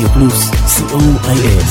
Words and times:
רדיו 0.00 0.12
פלוס, 0.12 0.50
co.il. 0.50 1.62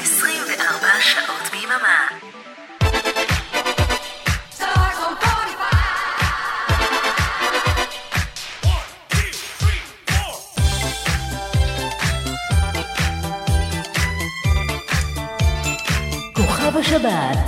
24 0.00 0.88
שעות 1.00 1.50
ביממה. 1.52 2.08
כוכב 16.34 16.76
השבת 16.76 17.38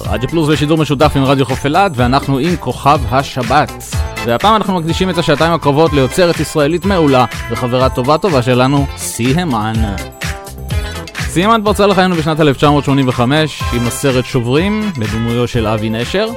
רדיו 0.00 0.28
פלוס 0.28 0.48
בשידור 0.48 0.78
משותף 0.78 1.12
עם 1.16 1.24
רדיו 1.24 1.46
חוף 1.46 1.64
אילת, 1.64 1.92
ואנחנו 1.94 2.38
עם 2.38 2.56
כוכב 2.56 3.00
השבת. 3.10 3.95
והפעם 4.26 4.56
אנחנו 4.56 4.74
מקדישים 4.74 5.10
את 5.10 5.18
השעתיים 5.18 5.52
הקרובות 5.52 5.92
ליוצרת 5.92 6.40
ישראלית 6.40 6.84
מעולה 6.84 7.24
וחברה 7.50 7.88
טובה 7.88 8.18
טובה 8.18 8.42
שלנו, 8.42 8.86
סי-המן. 8.96 9.72
סי-המן 11.20 11.60
פרצה 11.64 11.86
לחיינו 11.86 12.14
בשנת 12.14 12.40
1985 12.40 13.62
עם 13.72 13.86
הסרט 13.86 14.24
שוברים, 14.24 14.92
בדמויו 14.98 15.48
של 15.48 15.66
אבי 15.66 15.90
נשר. 15.90 16.28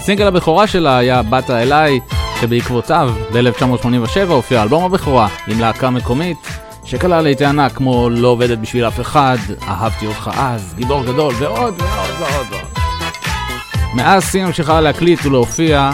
סינגל 0.00 0.26
הבכורה 0.26 0.66
שלה 0.66 0.98
היה 0.98 1.22
"באת 1.22 1.50
אליי", 1.50 2.00
שבעקבותיו 2.40 3.10
ב-1987 3.32 4.28
הופיע 4.28 4.62
אלבום 4.62 4.84
הבכורה 4.84 5.28
עם 5.46 5.60
להקה 5.60 5.90
מקומית, 5.90 6.38
שכלל 6.84 7.20
לעיתי 7.24 7.44
ענק 7.44 7.72
כמו 7.72 8.10
"לא 8.10 8.28
עובדת 8.28 8.58
בשביל 8.58 8.86
אף 8.86 9.00
אחד", 9.00 9.38
"אהבתי 9.68 10.06
אותך 10.06 10.30
אז", 10.36 10.74
"גיבור 10.76 11.04
גדול" 11.04 11.34
ועוד 11.38 11.74
ועוד 11.78 12.10
ועוד 12.18 12.46
ועוד. 12.50 12.66
מאז 13.94 14.24
סי 14.24 14.44
ממשיכה 14.44 14.80
להקליט 14.80 15.26
ולהופיע, 15.26 15.90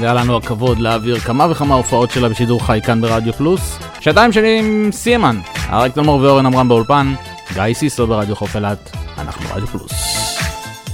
והיה 0.00 0.14
לנו 0.14 0.36
הכבוד 0.36 0.78
להעביר 0.78 1.18
כמה 1.18 1.46
וכמה 1.50 1.74
הופעות 1.74 2.10
שלה 2.10 2.28
בשידור 2.28 2.66
חי 2.66 2.80
כאן 2.84 3.00
ברדיו 3.00 3.32
פלוס. 3.32 3.78
שעתיים 4.00 4.32
שלי 4.32 4.58
עם 4.58 4.90
סיימן, 4.92 5.40
אריק 5.72 5.94
תלמור 5.94 6.20
ואורן 6.20 6.46
עמרם 6.46 6.68
באולפן, 6.68 7.14
גיא 7.54 7.74
סיסו 7.74 8.06
ברדיו 8.06 8.36
חוף 8.36 8.56
אילת, 8.56 8.90
אנחנו 9.18 9.46
רדיו 9.54 9.66
פלוס. 9.66 9.92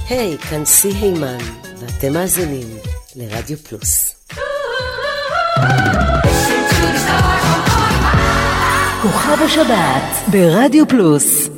היי, 0.09 0.37
כאן 0.37 0.65
סי 0.65 0.87
הימן, 0.87 1.37
ואתם 1.79 2.13
מאזינים 2.13 2.67
לרדיו 3.15 3.57
פלוס. 3.57 4.15
כוכב 9.01 9.41
השבת 9.45 10.31
ברדיו 10.31 10.87
פלוס 10.87 11.49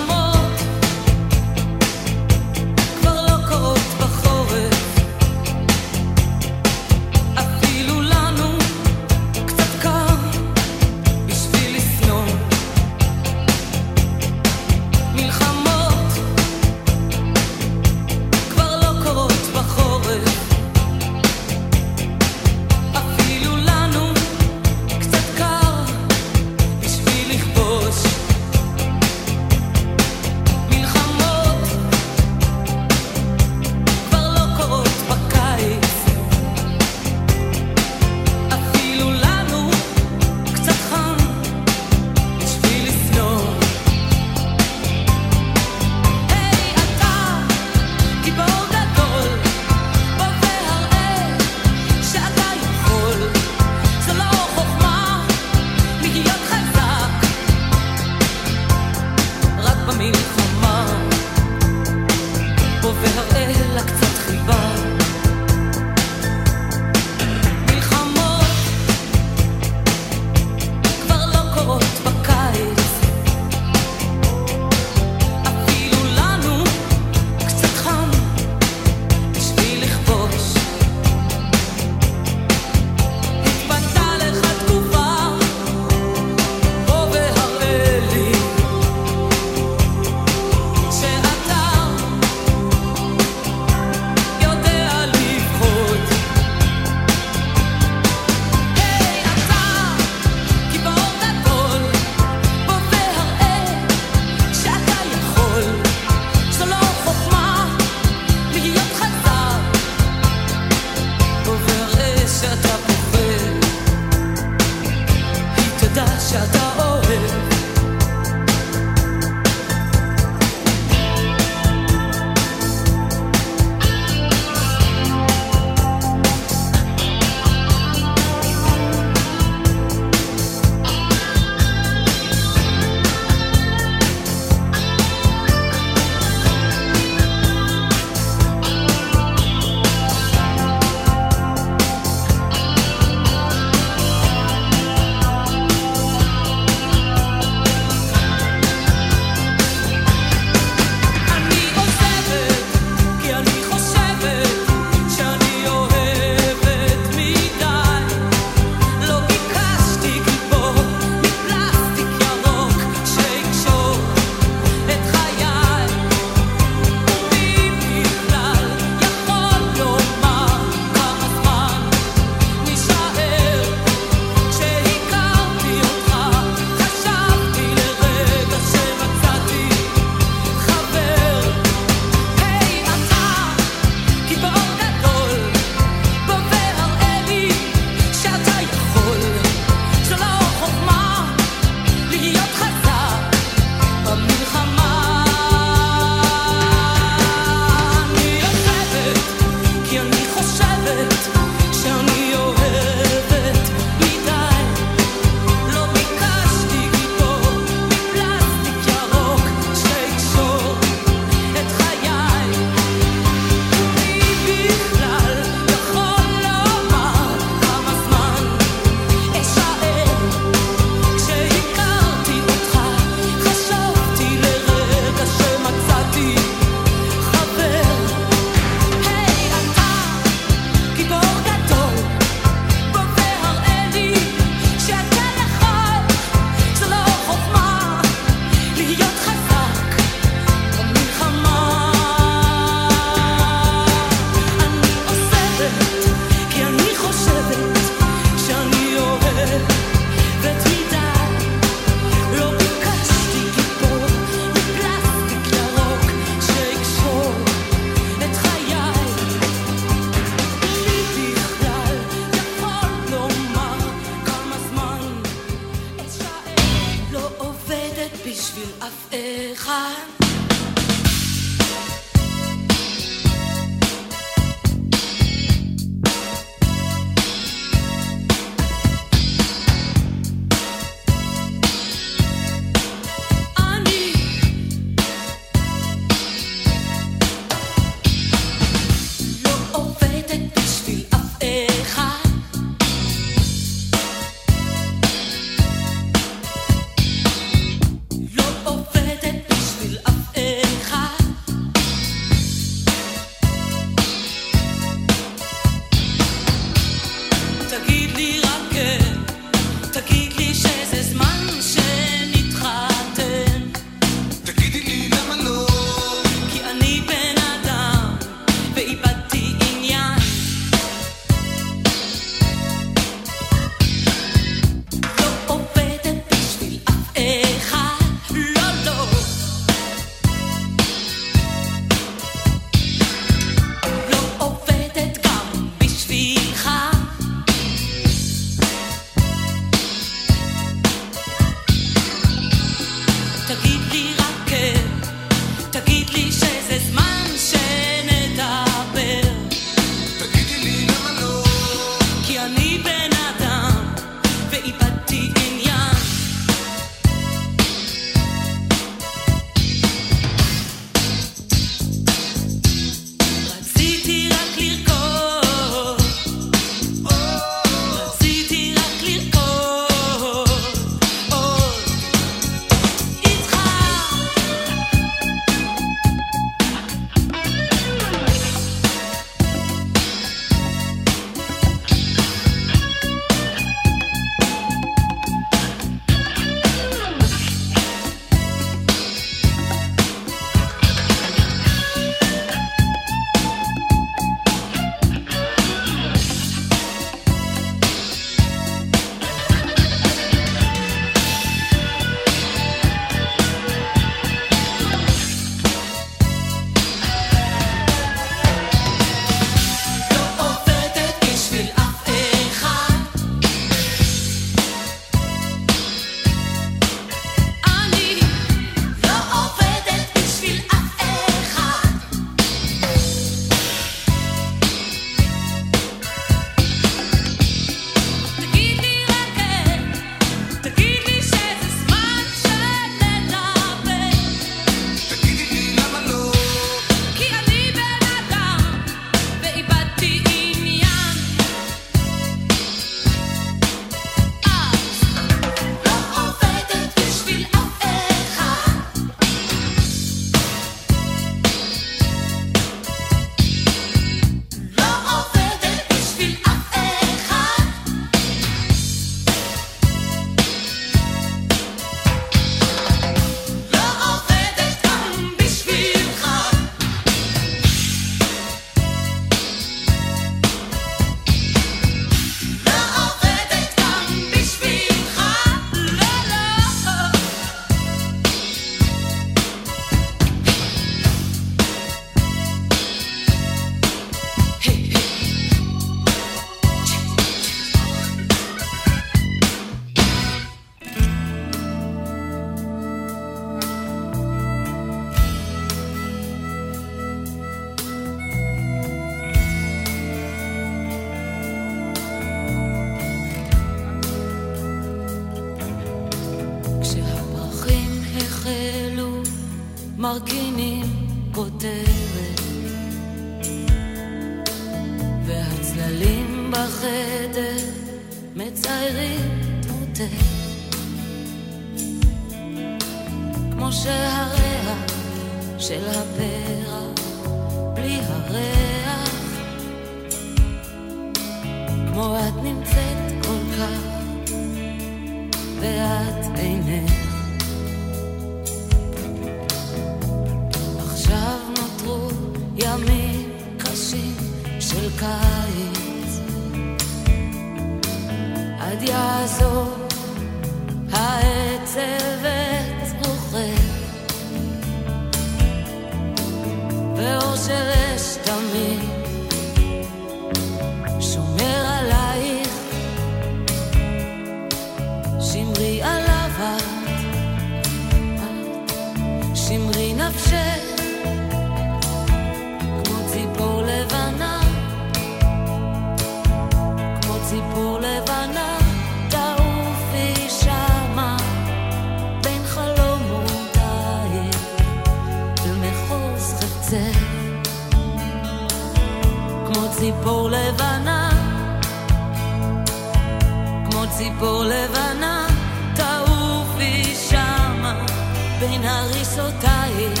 בין 598.56 598.64
הריסותייך 598.64 600.00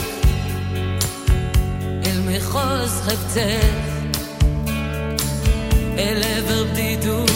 אל 2.06 2.20
מחוז 2.26 3.00
חפצך 3.04 3.66
אל 5.98 6.22
עבר 6.22 6.64
בדידותך 6.64 7.35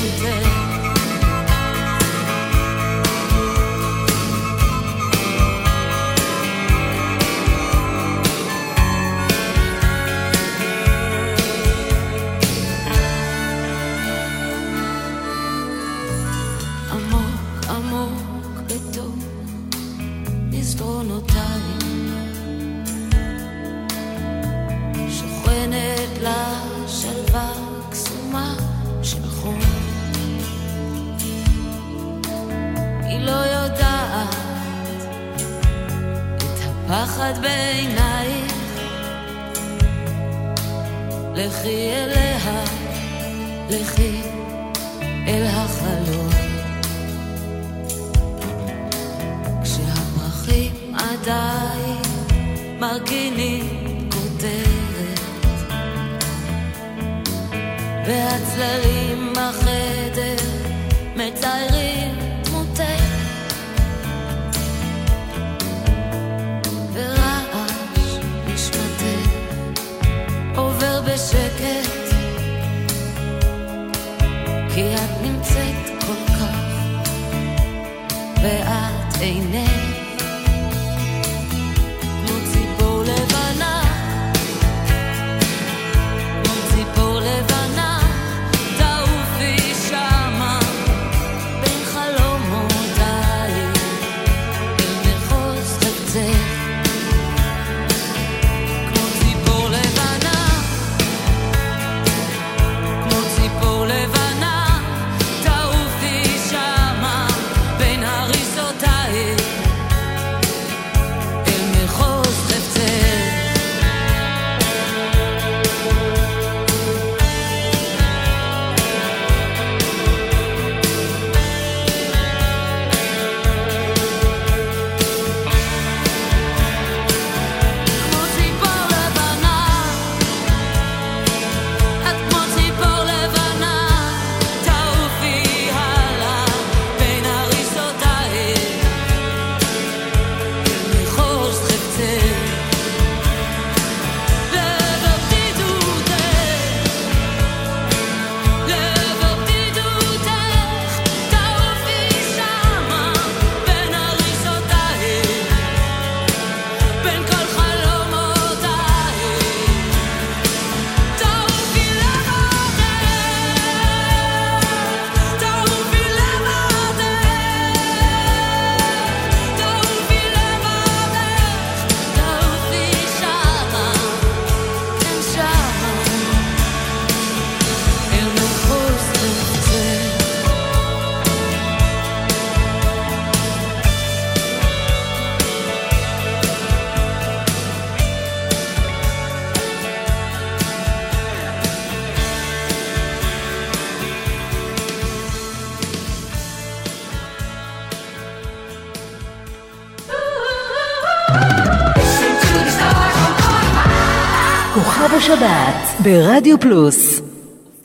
שבת 205.31 206.01
ברדיו 206.03 206.61
פלוס. 206.61 207.21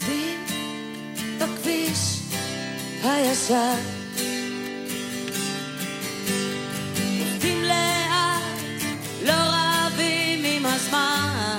עובדים 0.01 0.37
בכביש 1.39 2.19
הישר. 3.03 3.73
עובדים 7.19 7.63
לאט, 7.63 8.81
לא 9.25 9.33
רבים 9.33 10.43
עם 10.43 10.65
הזמן. 10.65 11.57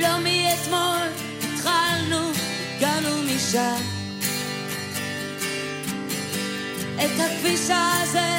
לא 0.00 0.18
מאתמול 0.18 1.08
התחלנו, 1.42 2.30
הגענו 2.76 3.22
משם. 3.22 3.82
את 6.96 7.20
הכביש 7.20 7.70
הזה 7.70 8.31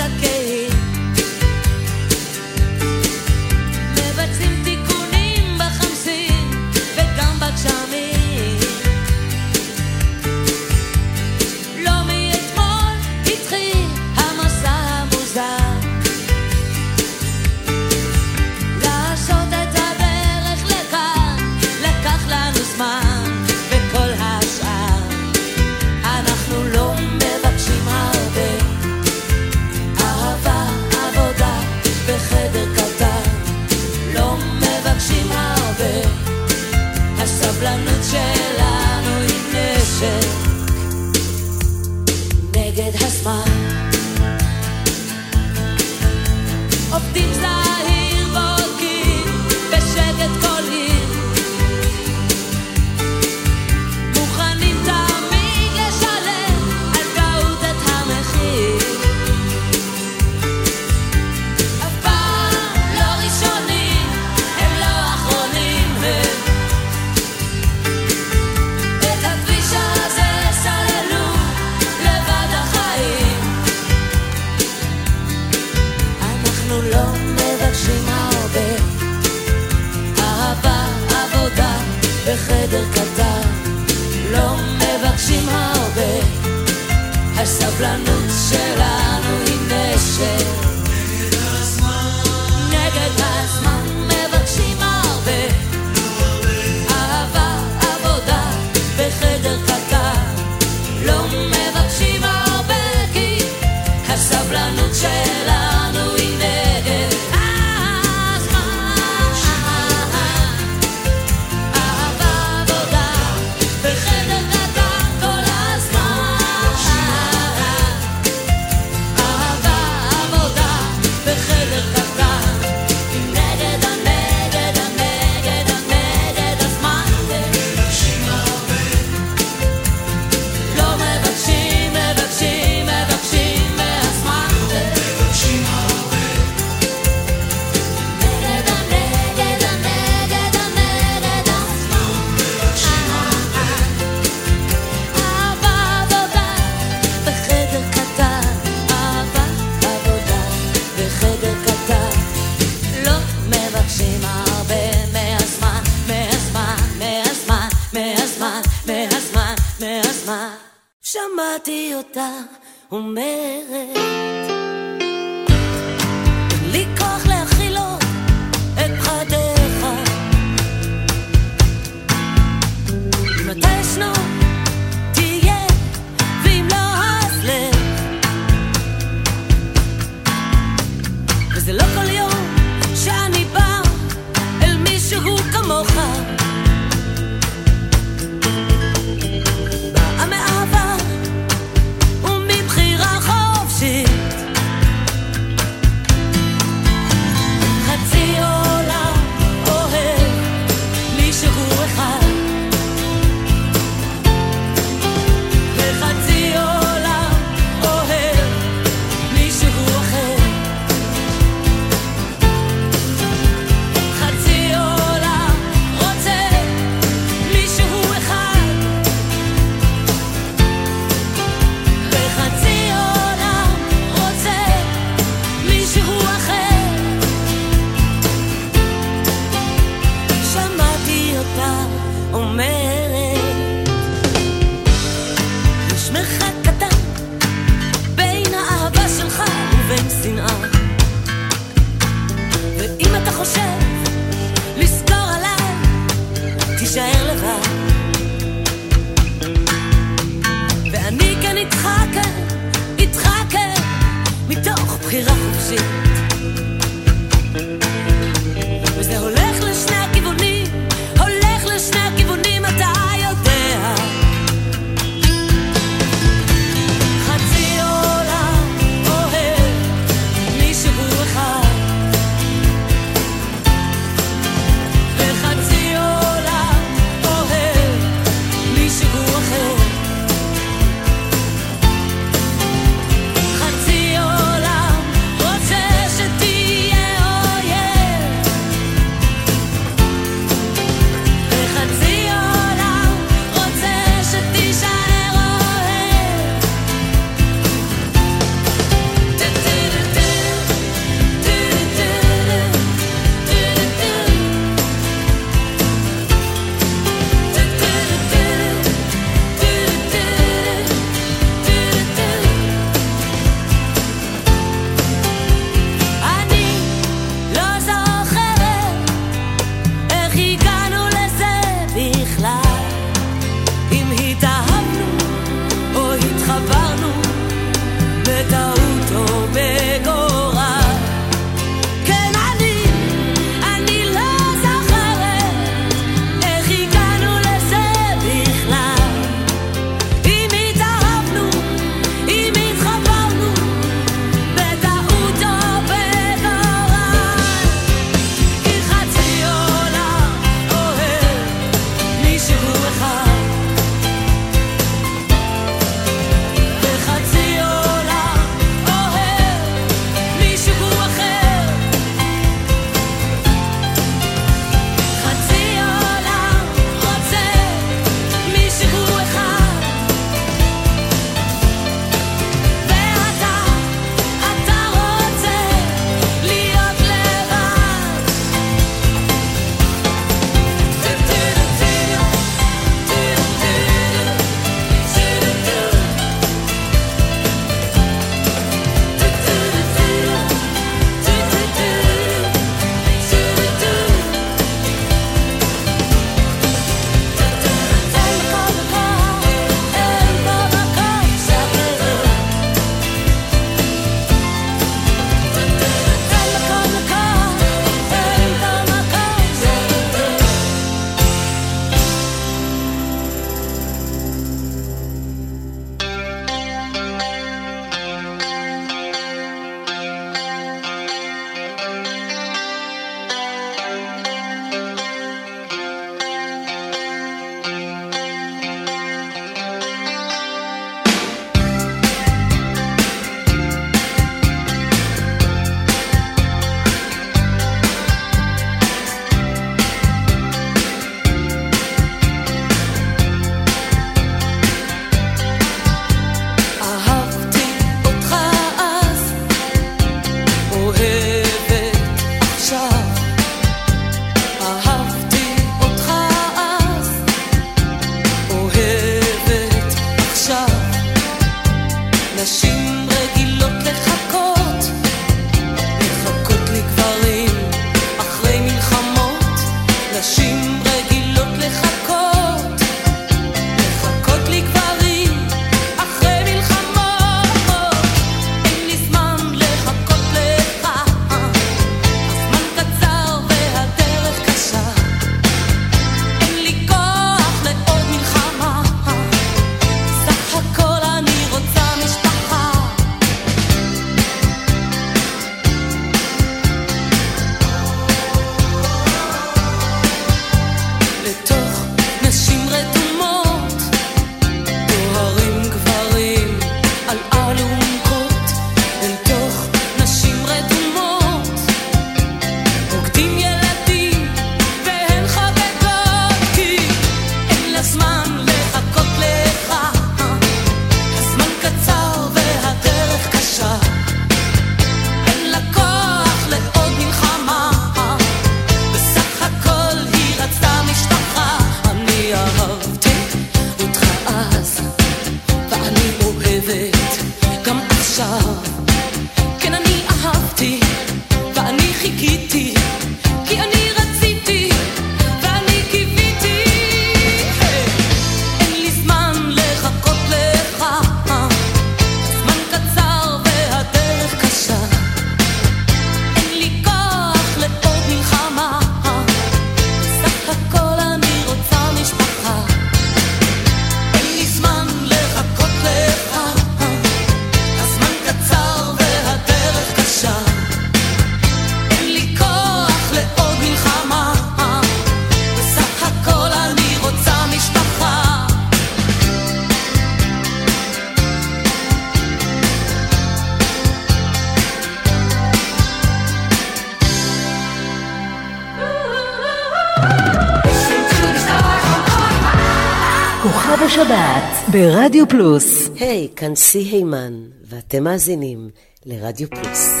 ברדיו 594.72 595.28
פלוס. 595.28 595.88
היי, 596.00 596.28
כאן 596.36 596.54
סי 596.54 596.78
הימן, 596.78 597.32
ואתם 597.64 598.04
מאזינים 598.04 598.70
לרדיו 599.06 599.48
פלוס. 599.50 600.00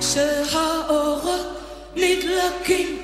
כשהאורות 0.00 1.46
נדלקים, 1.96 3.01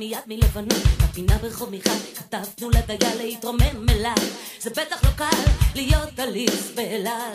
מיד 0.00 0.18
מלבנון, 0.26 0.80
בפינה 1.02 1.38
ברחוב 1.38 1.70
מיכל, 1.70 1.90
כתבנו 2.16 2.70
לדייל 2.70 3.16
להתרומם 3.18 3.88
אליו, 3.90 4.14
זה 4.60 4.70
בטח 4.70 5.04
לא 5.04 5.10
קל 5.16 5.50
להיות 5.74 6.18
עליז 6.18 6.70
באלעל, 6.74 7.32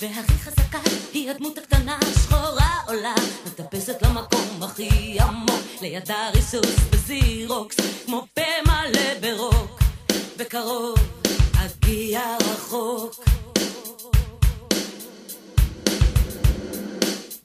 והכי 0.00 0.32
חזקה 0.32 0.78
היא 1.12 1.30
הדמות 1.30 1.58
הקטנה 1.58 1.98
השחורה 2.02 2.80
עולה, 2.86 3.14
מטפסת 3.46 4.02
למקום 4.02 4.62
הכי 4.62 5.20
עמוק, 5.20 5.60
לידה 5.82 6.30
ריסוס 6.34 6.76
בזירוקס, 6.90 7.76
כמו 8.06 8.26
פה 8.34 8.42
מלא 8.66 9.20
ברוק, 9.20 9.80
בקרוב 10.36 10.98
אגיע 11.56 12.36
רחוק. 12.40 13.24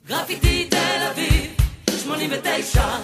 גרפיטי 0.08 0.68
תל 0.70 1.08
אביב, 1.12 1.52
89 2.04 3.03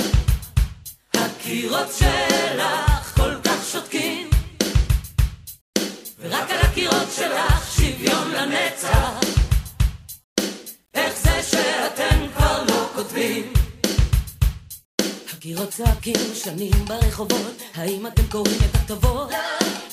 הקירות 15.50 15.70
צועקים 15.70 16.34
שנים 16.34 16.86
ברחובות, 16.88 17.62
האם 17.76 18.08
אתם 18.08 18.28
קוראים 18.32 18.58
את 18.70 18.76
הכתובות? 18.76 19.30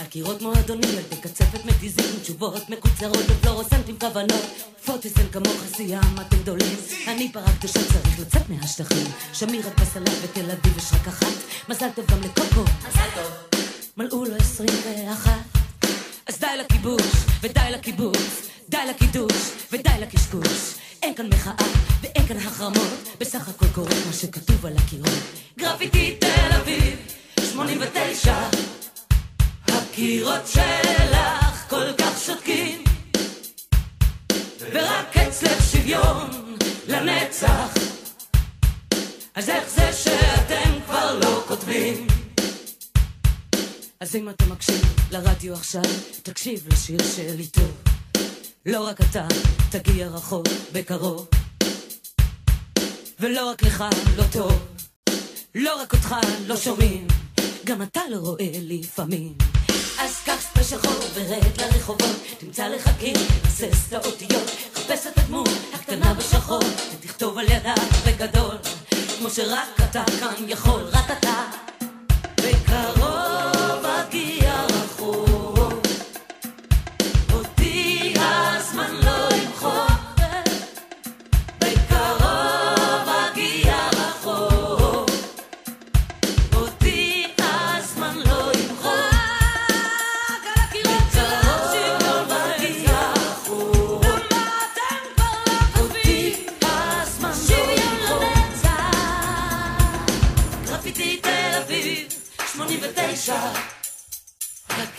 הקירות 0.01 0.42
מועדונים, 0.42 0.90
ילדי 0.90 1.16
קצפת 1.21 1.64
מתיזים, 1.64 2.21
תשובות 2.23 2.71
מקוצרות 2.71 3.27
בפלורוסנטים 3.31 3.99
כוונות. 3.99 4.45
פוטיסן 4.85 5.29
כמוך 5.33 5.62
סיים, 5.77 6.21
אתם 6.21 6.37
גדולים. 6.37 6.77
אני 7.09 7.33
פרה 7.33 7.53
קדושה, 7.59 7.79
צריך 7.92 8.21
לצאת 8.21 8.49
מהשטחים. 8.49 9.07
שמיר 9.33 9.69
את 9.69 9.81
בסלט 9.81 10.12
ותל 10.23 10.51
אביב 10.51 10.79
יש 10.79 10.92
רק 10.92 11.09
אחת. 11.09 11.37
מזל 11.69 11.88
טוב 11.95 12.07
גם 12.07 12.21
לקוקו. 12.21 12.64
מזל 12.88 13.09
טוב. 13.14 13.61
מלאו 13.97 14.25
לו 14.25 14.37
עשרים 14.37 14.75
ואחת. 14.85 15.59
אז 16.27 16.38
די 16.38 16.47
לכיבוש, 16.61 17.12
ודי 17.40 17.61
לקיבוץ, 17.73 18.49
די 18.69 18.87
לקידוש, 18.90 19.51
ודי 19.73 19.90
לקשקוש. 20.01 20.75
אין 21.03 21.15
כאן 21.15 21.27
מחאה, 21.27 21.67
ואין 22.01 22.27
כאן 22.27 22.37
החרמות, 22.37 23.19
בסך 23.21 23.49
הכל 23.49 23.67
קורה 23.75 23.95
מה 24.07 24.13
שכתוב 24.13 24.67
על 24.67 24.77
הקירות. 24.77 25.23
גרפיטי 25.59 26.17
תל 26.21 26.57
אביב, 26.61 26.99
89, 27.41 28.35
שלך 30.47 31.71
כל 31.71 31.93
כך 31.99 32.21
שותקים 32.27 32.85
ורק 34.73 35.17
אצלך 35.17 35.73
שוויון 35.73 36.31
לנצח 36.89 37.75
אז 39.35 39.49
איך 39.49 39.69
זה 39.69 39.93
שאתם 39.93 40.81
כבר 40.87 41.19
לא 41.19 41.45
כותבים? 41.49 42.07
אז 44.01 44.17
אם 44.17 44.29
אתה 44.29 44.47
מקשיב 44.47 44.83
לרדיו 45.11 45.55
עכשיו, 45.55 45.83
תקשיב 46.23 46.69
לשיר 46.73 46.99
שלי 47.17 47.47
טוב. 47.47 47.86
לא 48.67 48.87
רק 48.87 49.01
אתה 49.01 49.27
תגיע 49.71 50.09
רחוק 50.09 50.47
בקרוב, 50.73 51.29
ולא 53.21 53.51
רק 53.51 53.63
לך 53.63 53.85
לא 54.17 54.25
טוב, 54.33 54.53
לא 55.55 55.83
רק 55.83 55.93
אותך 55.93 56.15
לא 56.47 56.57
שומעים, 56.57 57.07
גם 57.65 57.83
אתה 57.83 58.01
לא 58.11 58.17
רואה 58.17 58.51
לפעמים. 58.55 59.35
אז 59.99 60.17
קח 60.25 60.41
ספרי 60.41 60.65
שחור 60.65 61.05
ורד 61.15 61.61
לרחובות, 61.61 62.17
תמצא 62.39 62.69
לך 62.69 62.91
קיר, 62.99 63.17
תבסס 63.43 63.89
את 63.89 63.93
האותיות, 63.93 64.51
חפש 64.75 65.07
את 65.07 65.19
הדמות 65.19 65.49
הקטנה 65.75 66.15
בשחור, 66.15 66.63
ותכתוב 66.95 67.39
על 67.39 67.47
ידה 67.49 67.75
בגדול, 68.07 68.57
כמו 69.19 69.31
שרק 69.31 69.81
אתה 69.91 70.05
כאן 70.21 70.45
יכול, 70.49 70.83
רק 70.83 71.11
אתה. 71.11 71.45
בקרוב 72.37 73.16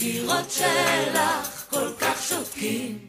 הקירות 0.08 0.52
שלך 0.52 1.66
כל 1.70 1.88
כך 2.00 2.22
שותקים 2.30 3.07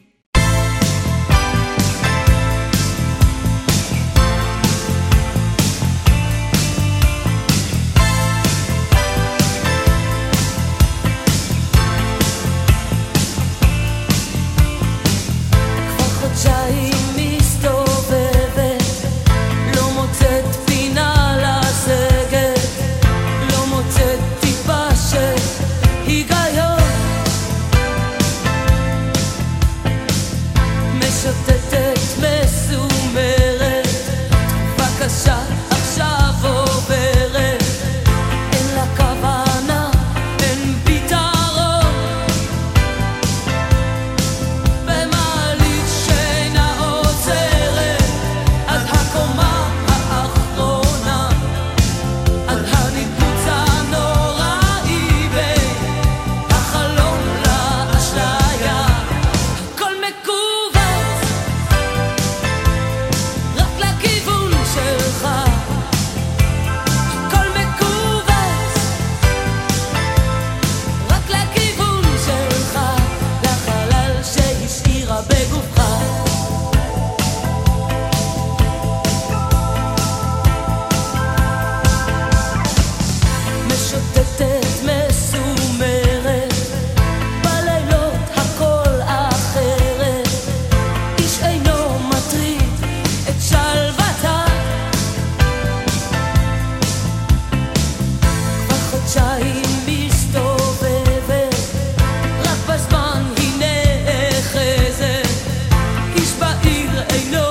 iedereen 106.69 107.29
nodig. 107.29 107.48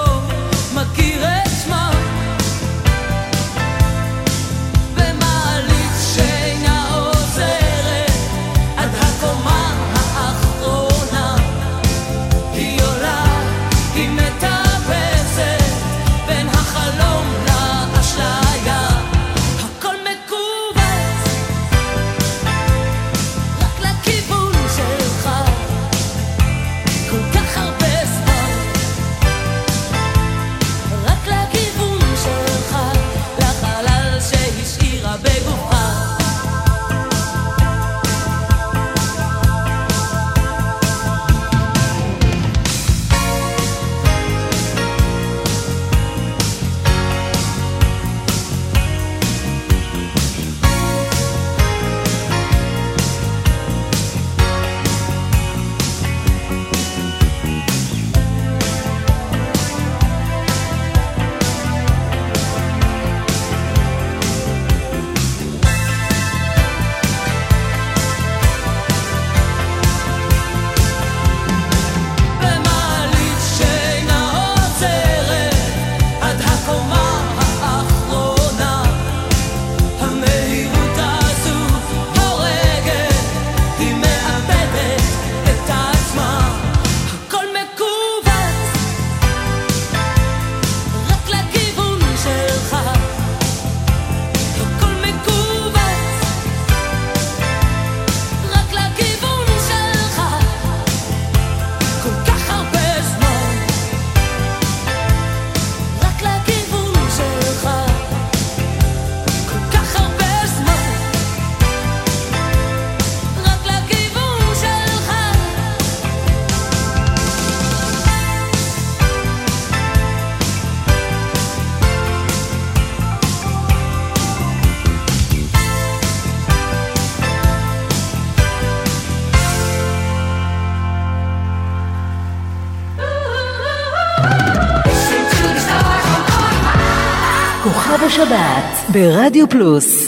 השבת 138.22 138.90
ברדיו 138.92 139.48
פלוס 139.48 140.07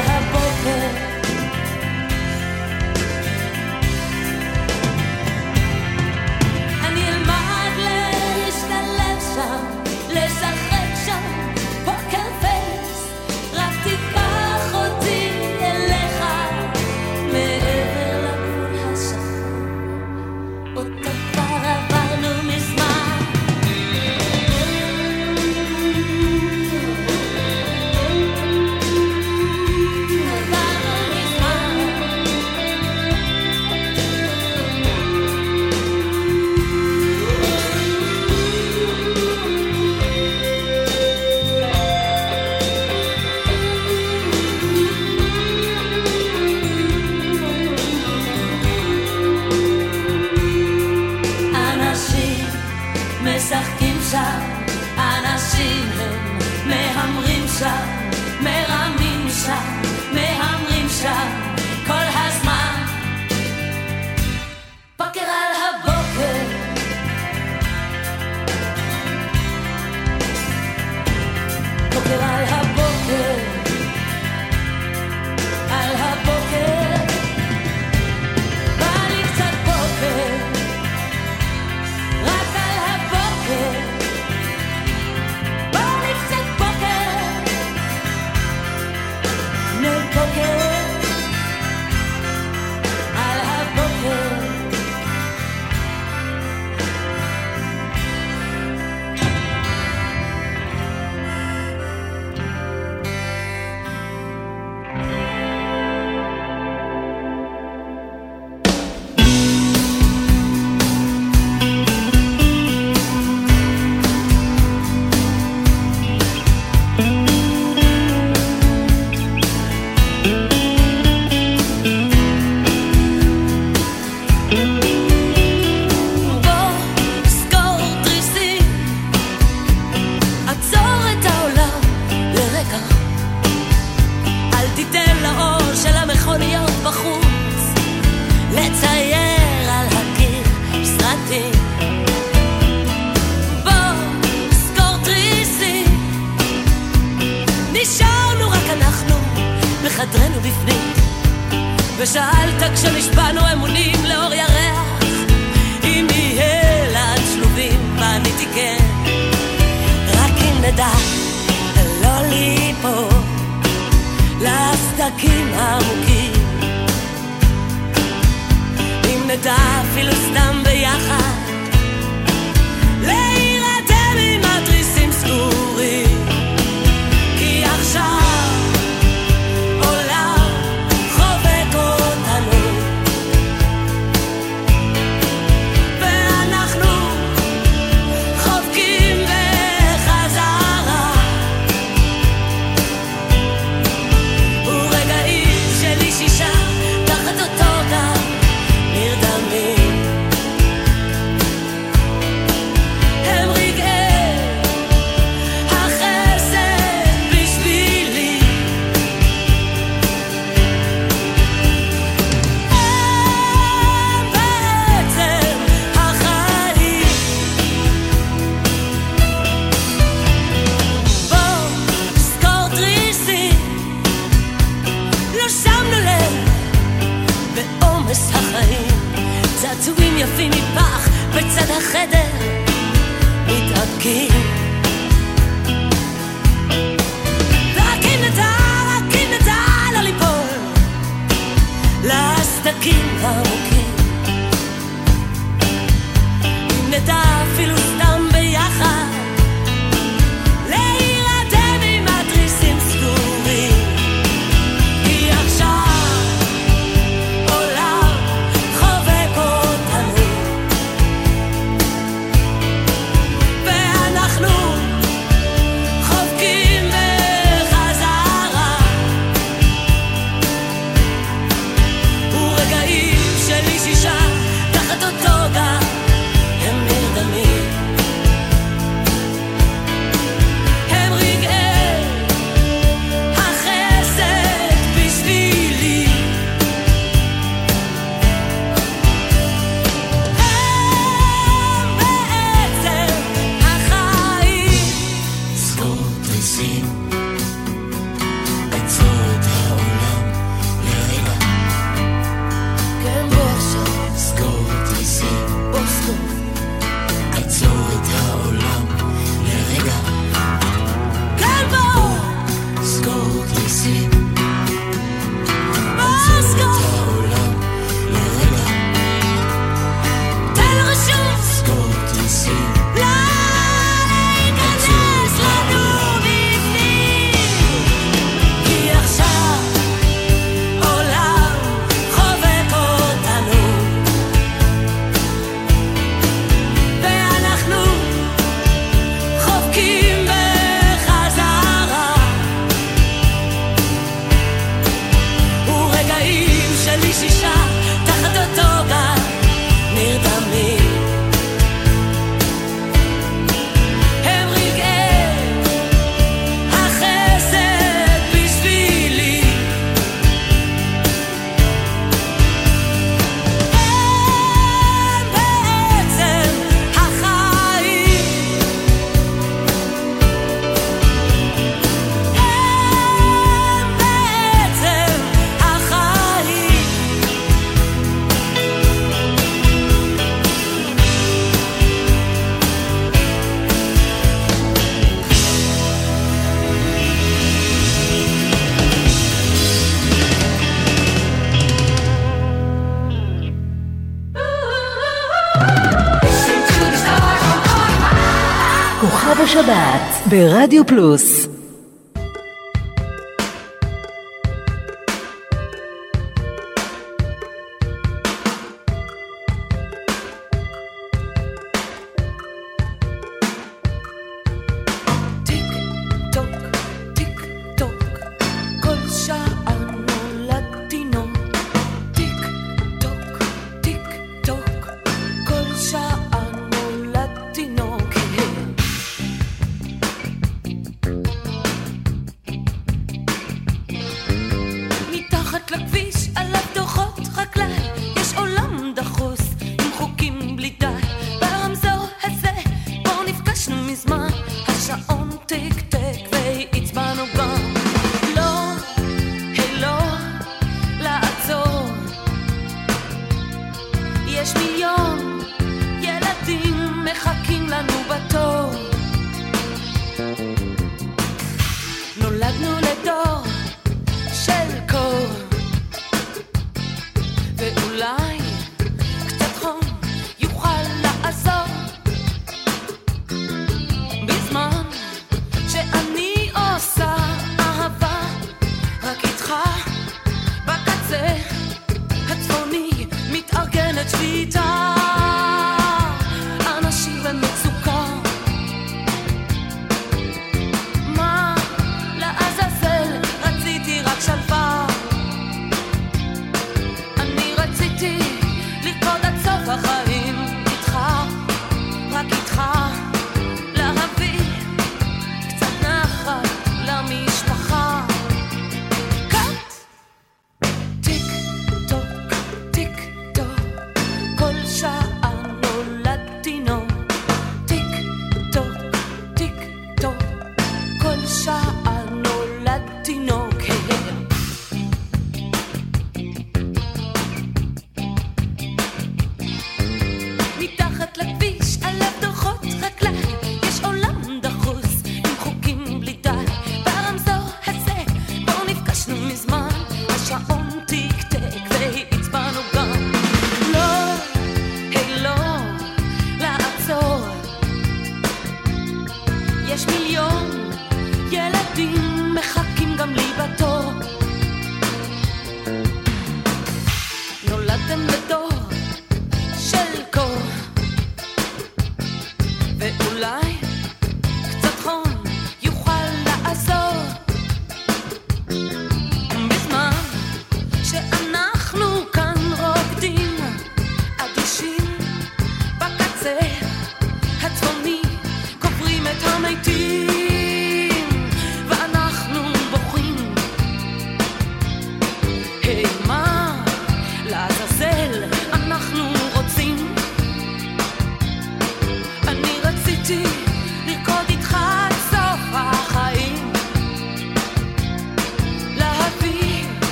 ברדיו 400.31 400.85
פלוס 400.85 401.47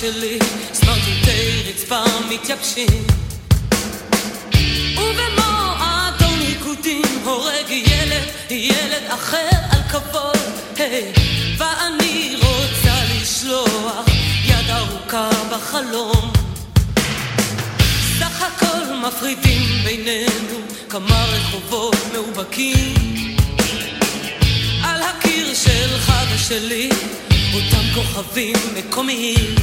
שלך 0.00 0.14
ושלי 0.14 0.38
סמרטוטי 0.72 1.62
רצפה 1.68 2.04
מתייבשים. 2.30 3.06
ובמועדון 4.96 6.38
ריקודים 6.46 7.02
הורג 7.24 7.70
ילד, 7.70 8.22
ילד 8.50 9.02
אחר 9.08 9.48
על 9.70 9.80
כבוד. 9.90 10.36
היי, 10.76 11.12
ואני 11.58 12.36
רוצה 12.42 12.94
לשלוח 13.20 14.06
יד 14.44 14.70
ארוכה 14.70 15.30
בחלום. 15.52 16.32
סך 18.18 18.42
הכל 18.42 18.94
מפרידים 19.06 19.62
בינינו 19.84 20.58
כמה 20.88 21.24
רחובות 21.24 21.96
מאובקים. 22.12 22.94
על 24.84 25.02
הקיר 25.02 25.54
שלך 25.54 26.12
ושלי 26.34 26.88
אותם 27.54 27.86
כוכבים 27.94 28.56
מקומיים. 28.74 29.54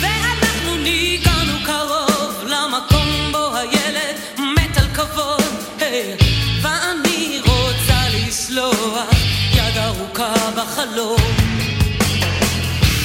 ואנחנו 0.00 0.76
ניגענו 0.76 1.52
קרוב 1.64 2.44
למקום 2.46 3.32
בו 3.32 3.56
הילד 3.56 4.16
מת 4.38 4.76
על 4.76 4.86
כבוד 4.94 5.42
היי, 5.80 6.16
ואני 6.62 7.40
רוצה 7.46 8.08
לסלוח 8.08 9.08
יד 9.54 9.76
ארוכה 9.76 10.34
בחלום. 10.56 11.20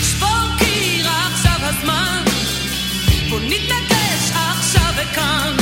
שבור 0.03 0.57
קיר 0.59 1.07
עכשיו 1.07 1.59
הזמן. 1.61 2.23
בוא 3.29 3.39
נתנגש 3.39 4.31
עכשיו 4.33 4.93
וכאן 4.97 5.58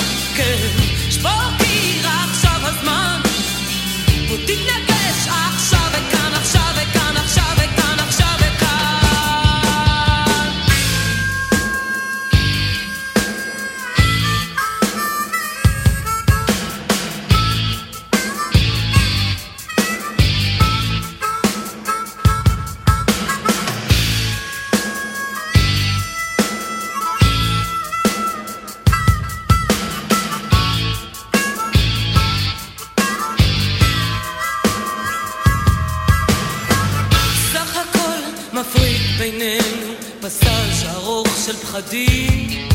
פחדים 41.78 42.70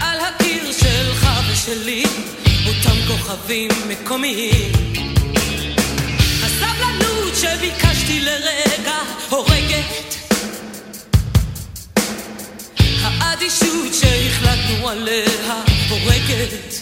על 0.00 0.18
הקיר 0.20 0.72
שלך 0.72 1.28
ושלי 1.52 2.04
אותם 2.66 2.96
כוכבים 3.08 3.70
מקומיים. 3.88 4.72
הסבלנות 6.42 7.32
שביקשתי 7.36 8.20
לרגע 8.20 8.98
הורגת. 9.28 10.14
האדישות 13.02 13.94
שהחלטנו 14.00 14.88
עליה 14.88 15.62
הורגת. 15.88 16.74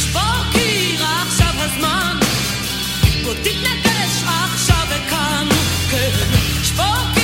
שבור 0.00 0.52
קיר 0.52 1.04
עכשיו 1.04 1.54
הזמן. 1.56 2.18
בוא 3.24 3.34
תתנגש 3.34 4.22
עכשיו 4.26 4.86
וכאן, 4.90 5.48
כן. 5.90 6.10
שבור 6.64 7.15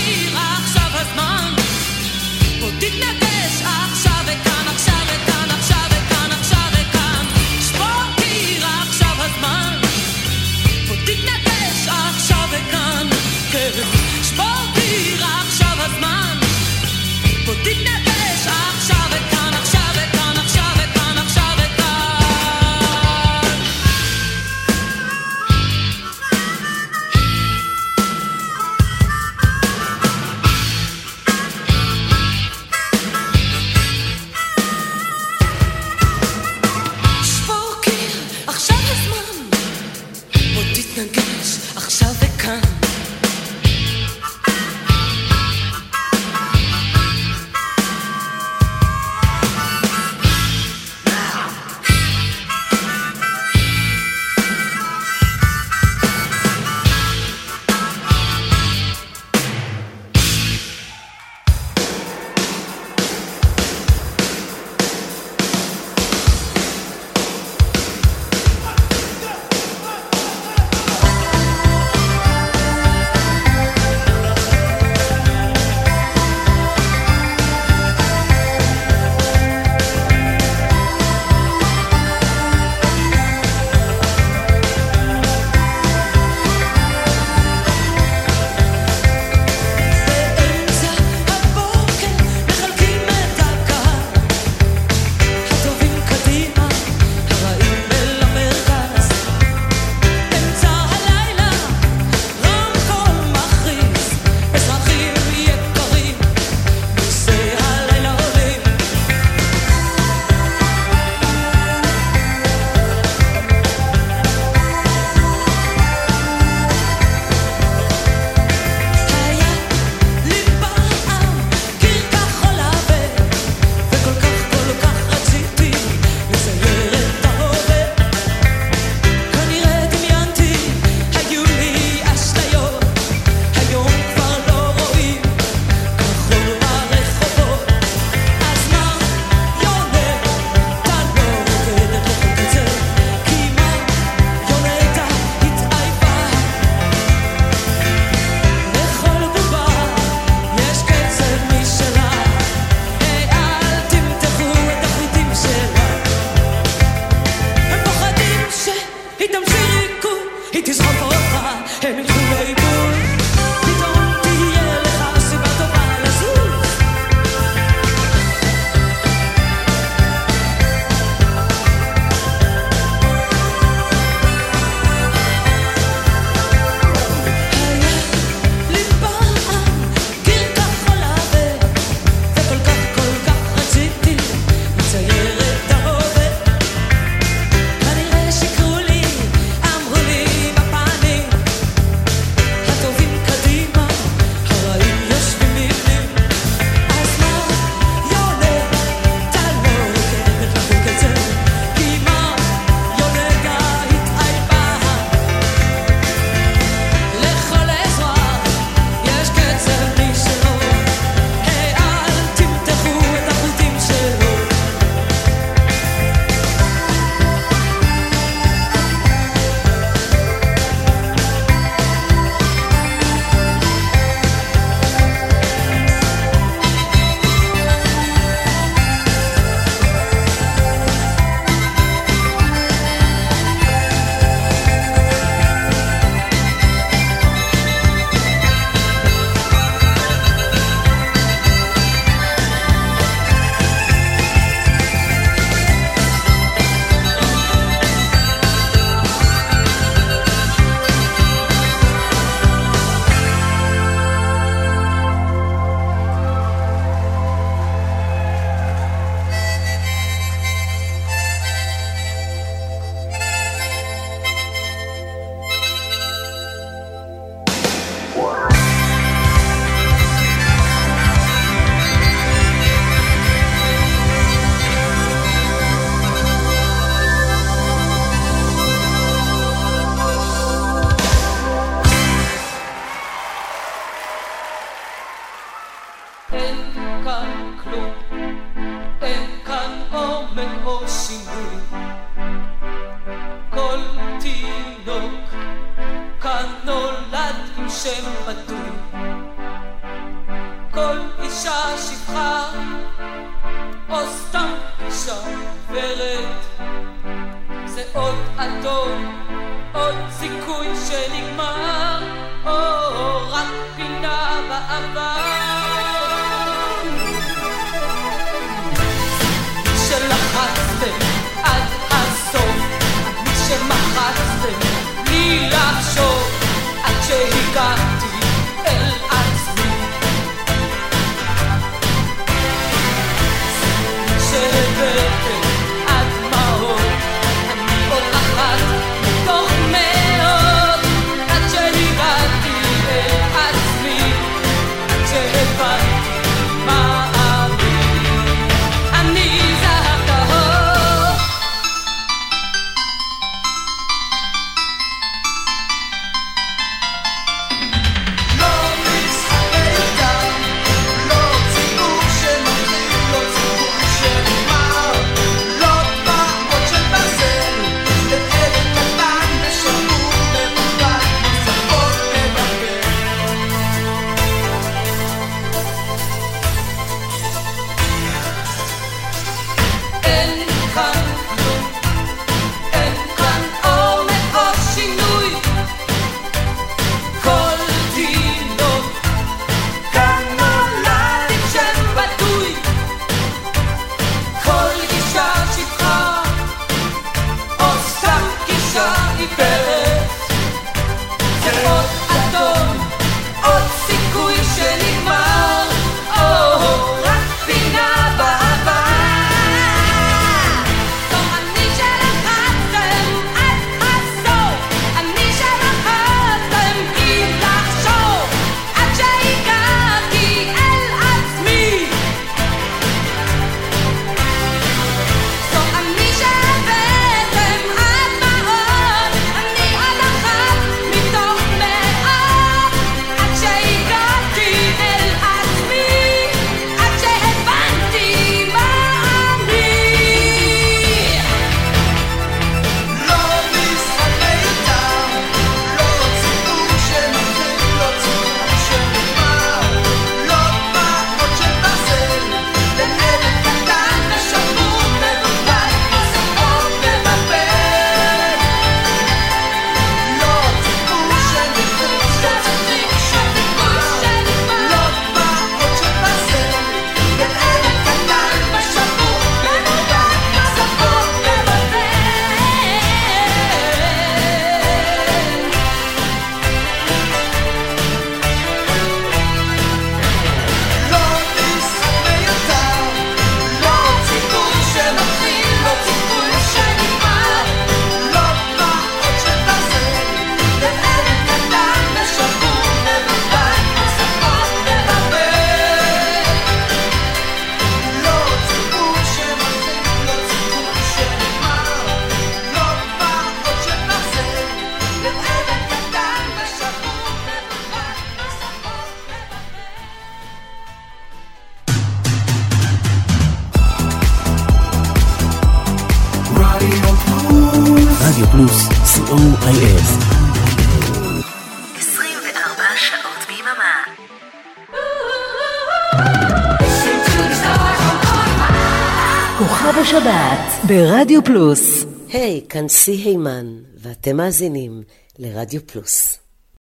רדיו 531.03 531.24
פלוס. 531.24 531.84
היי, 532.09 532.40
hey, 532.44 532.50
כאן 532.50 532.68
סי 532.68 532.90
הימן, 532.92 533.59
ואתם 533.76 534.16
מאזינים 534.16 534.82
לרדיו 535.18 535.66
פלוס. 535.66 536.18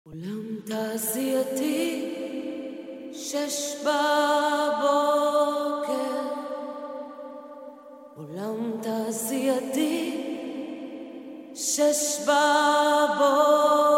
עולם 0.03 0.41
תעשייתי, 0.65 2.13
שש 3.13 3.75
בבוקר. 3.81 3.95
עולם 8.15 8.71
תעשייתי, 8.81 10.21
שש 11.55 12.19
בבוקר. 12.21 13.94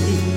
me. 0.00 0.35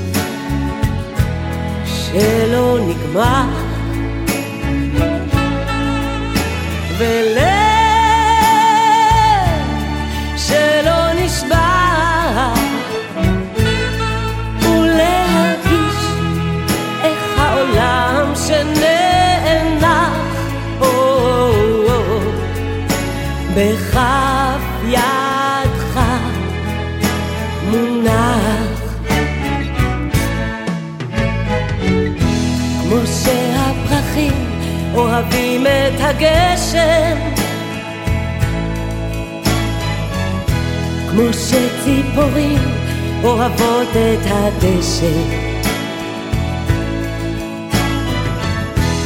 אוהבות 43.24 43.88
את 43.90 44.26
הדשא. 44.26 45.50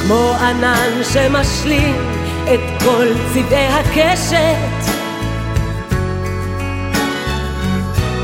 כמו 0.01 0.33
ענן 0.41 1.03
שמשלים 1.13 1.95
את 2.43 2.83
כל 2.83 3.07
צבעי 3.33 3.67
הקשת. 3.67 4.91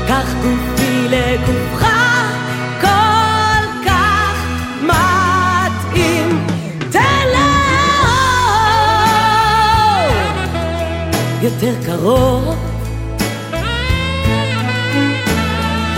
כך 0.08 0.34
גופי 0.34 1.08
לגופך 1.08 1.86
כל 2.80 3.86
כך 3.86 4.46
מתאים. 4.82 6.46
תן 6.90 7.26
לאור 7.32 7.70
יותר 11.42 11.74
קרוב 11.86 12.69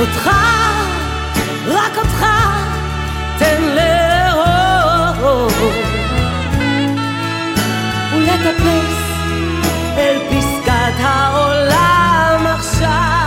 אותך, 0.02 0.30
רק 1.66 1.98
אותך, 1.98 2.26
תן 3.38 3.62
לאור. 3.62 5.50
ולטפס 8.12 8.94
אל 9.96 10.18
פסקת 10.30 11.00
העולם 11.00 12.46
עכשיו. 12.46 13.21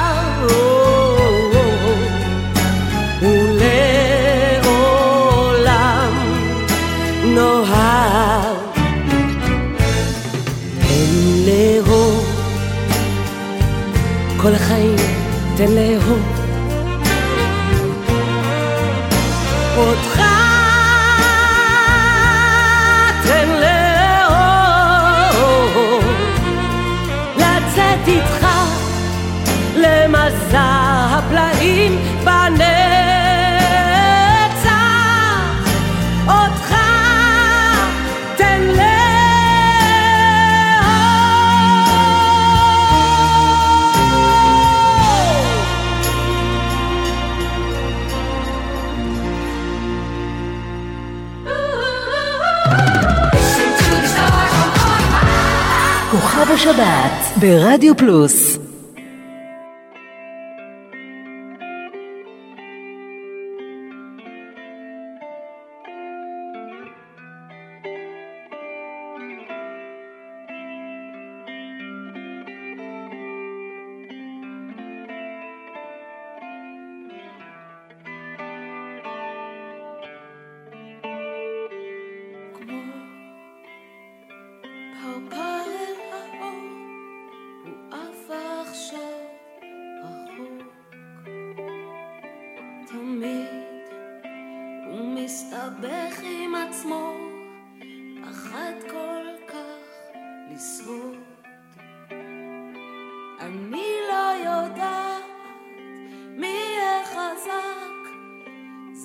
שבת 56.66 57.38
ברדיו 57.40 57.98
פלוס. 57.98 58.55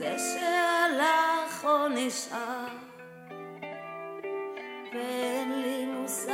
זה 0.00 0.16
שהלך 0.18 1.64
או 1.64 1.88
נשאר, 1.88 2.66
ואין 4.94 5.62
לי 5.62 5.86
מושג 5.86 6.32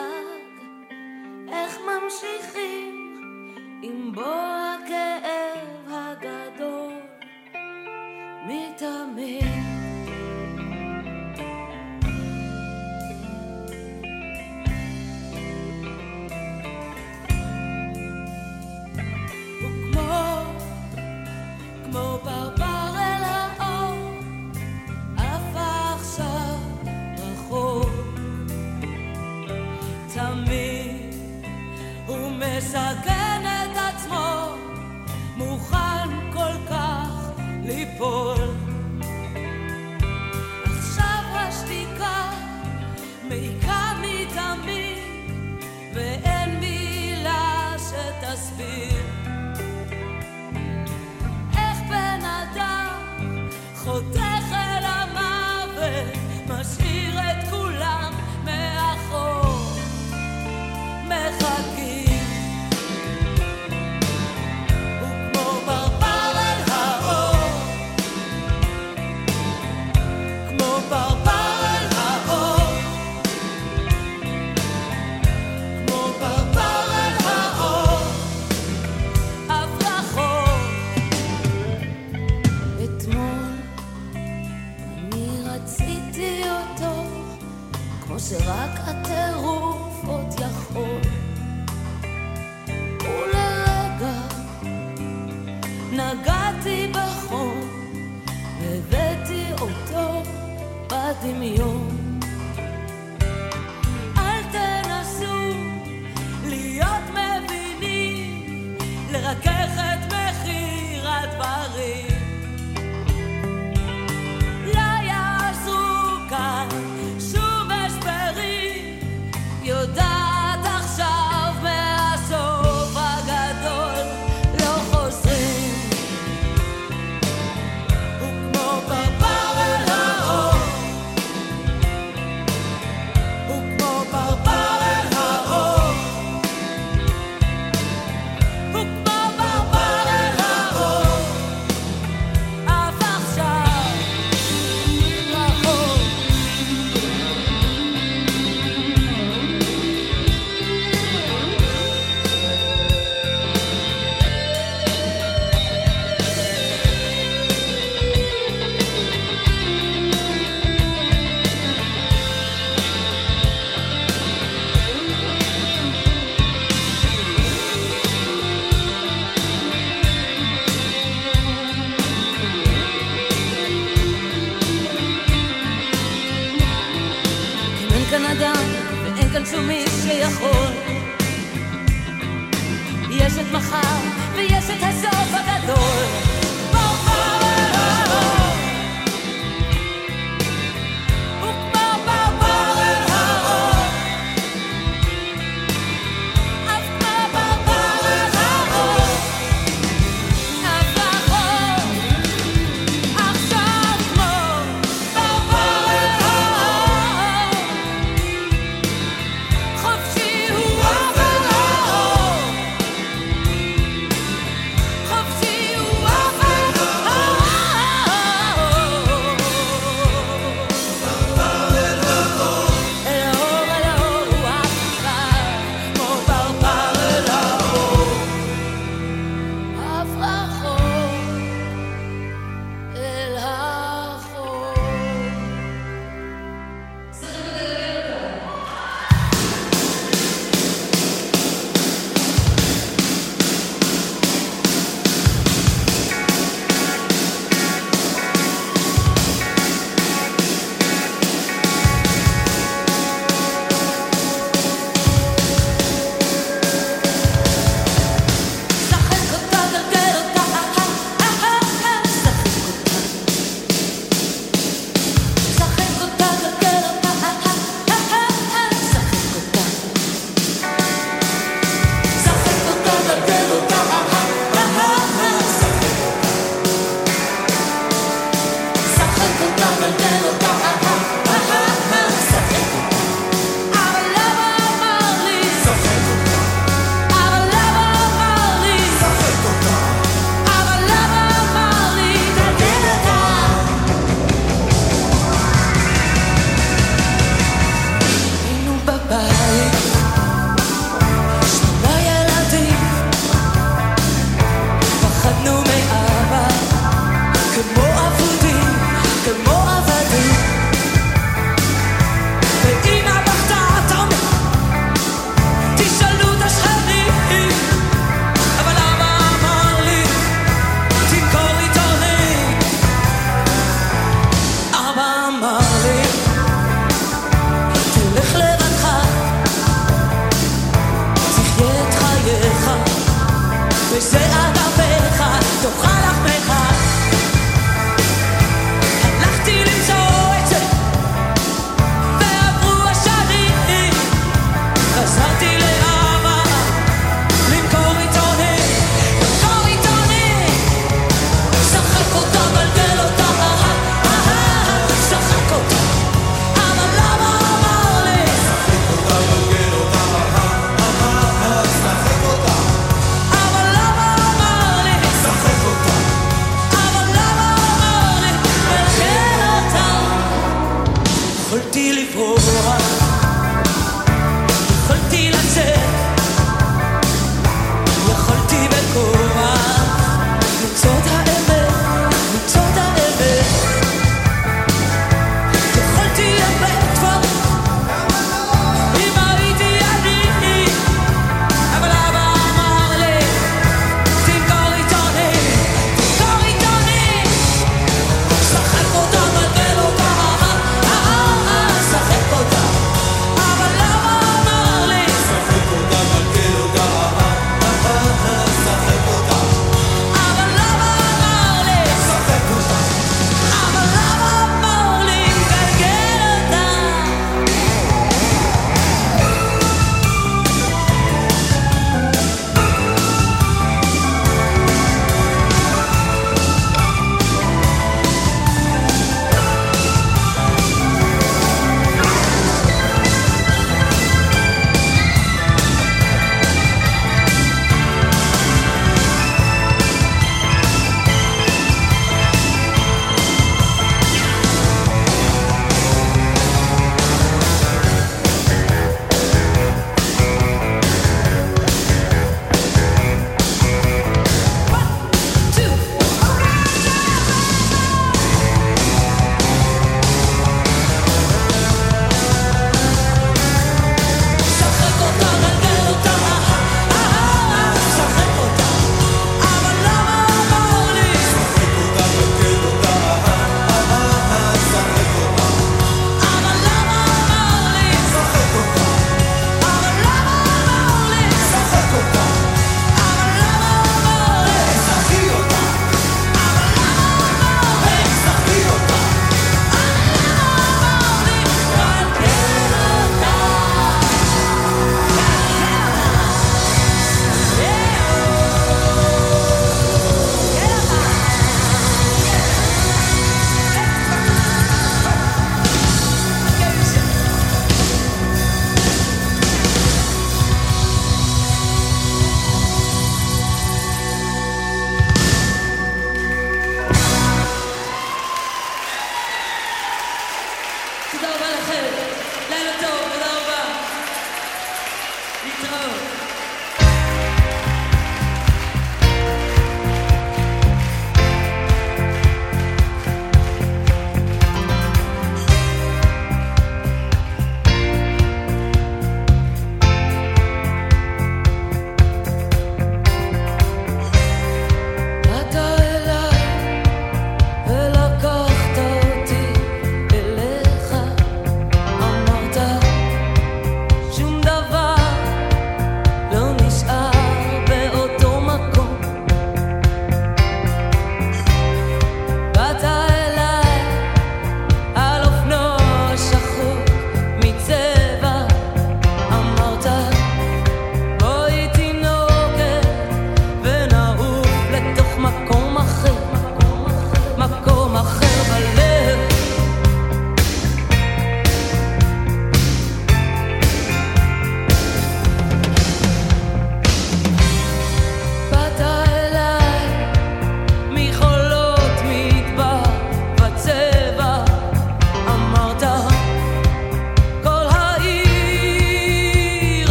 איך 1.48 1.78
ממשיכים 1.80 3.14
עם 3.82 4.12
בוא 4.12 4.65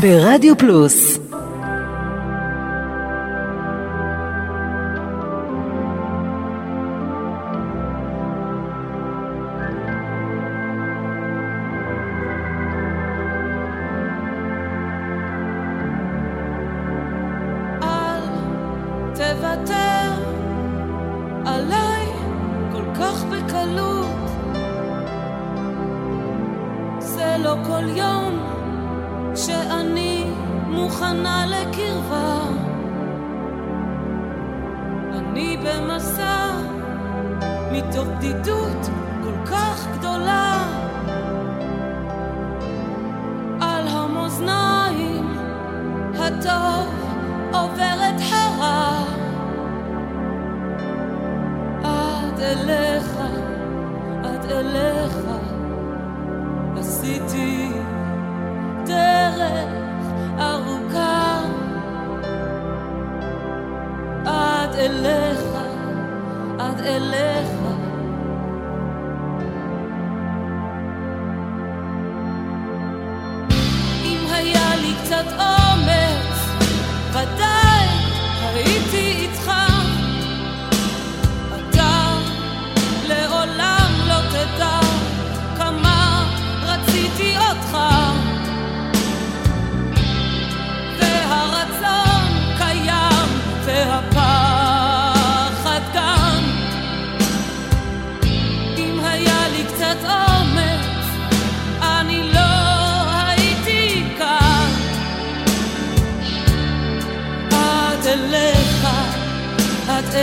ברדיו 0.00 0.58
פלוס 0.58 1.05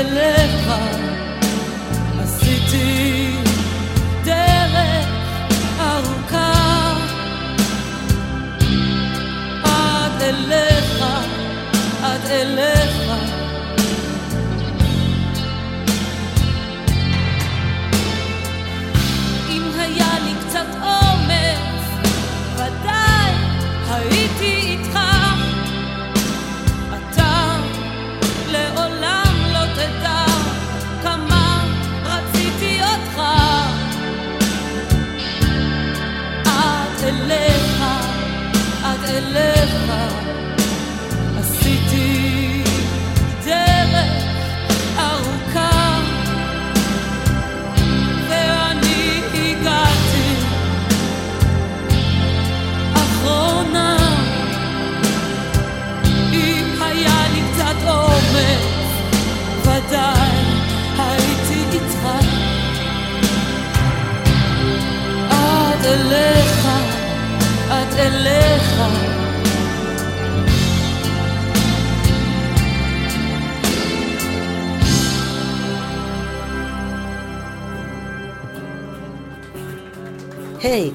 עד 0.03 0.42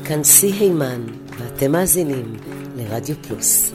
כאן 0.09 0.25
סי 0.25 0.47
הימן, 0.47 1.07
ואתם 1.39 1.73
מאזינים 1.73 2.37
לרדיו 2.77 3.17
פלוס. 3.23 3.75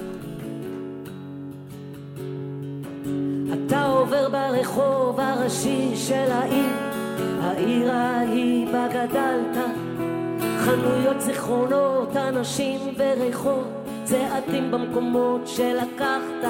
אתה 3.54 3.86
עובר 3.86 4.30
ברחוב 4.30 5.20
הראשי 5.20 5.92
של 5.96 6.32
העיר, 6.32 6.74
העיר 7.42 7.92
ההיא 7.92 8.68
בה 8.72 8.88
גדלת. 8.88 9.66
חנויות 10.60 11.22
זיכרונות, 11.22 12.18
אנשים 12.18 12.80
וריחות, 12.98 13.68
צעדים 14.04 14.72
במקומות 14.72 15.48
שלקחת. 15.48 16.50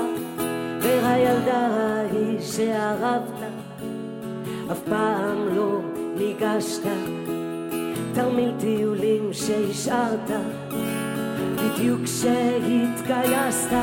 והילדה 0.82 1.68
ההיא 1.68 2.42
שאהבת, 2.42 3.32
אף 4.72 4.80
פעם 4.90 5.56
לא 5.56 5.80
ניגשת. 6.18 7.23
תרמיל 8.14 8.52
טיולים 8.60 9.30
שהשארת, 9.34 10.32
בדיוק 11.56 12.02
כשהתגייסת. 12.04 13.74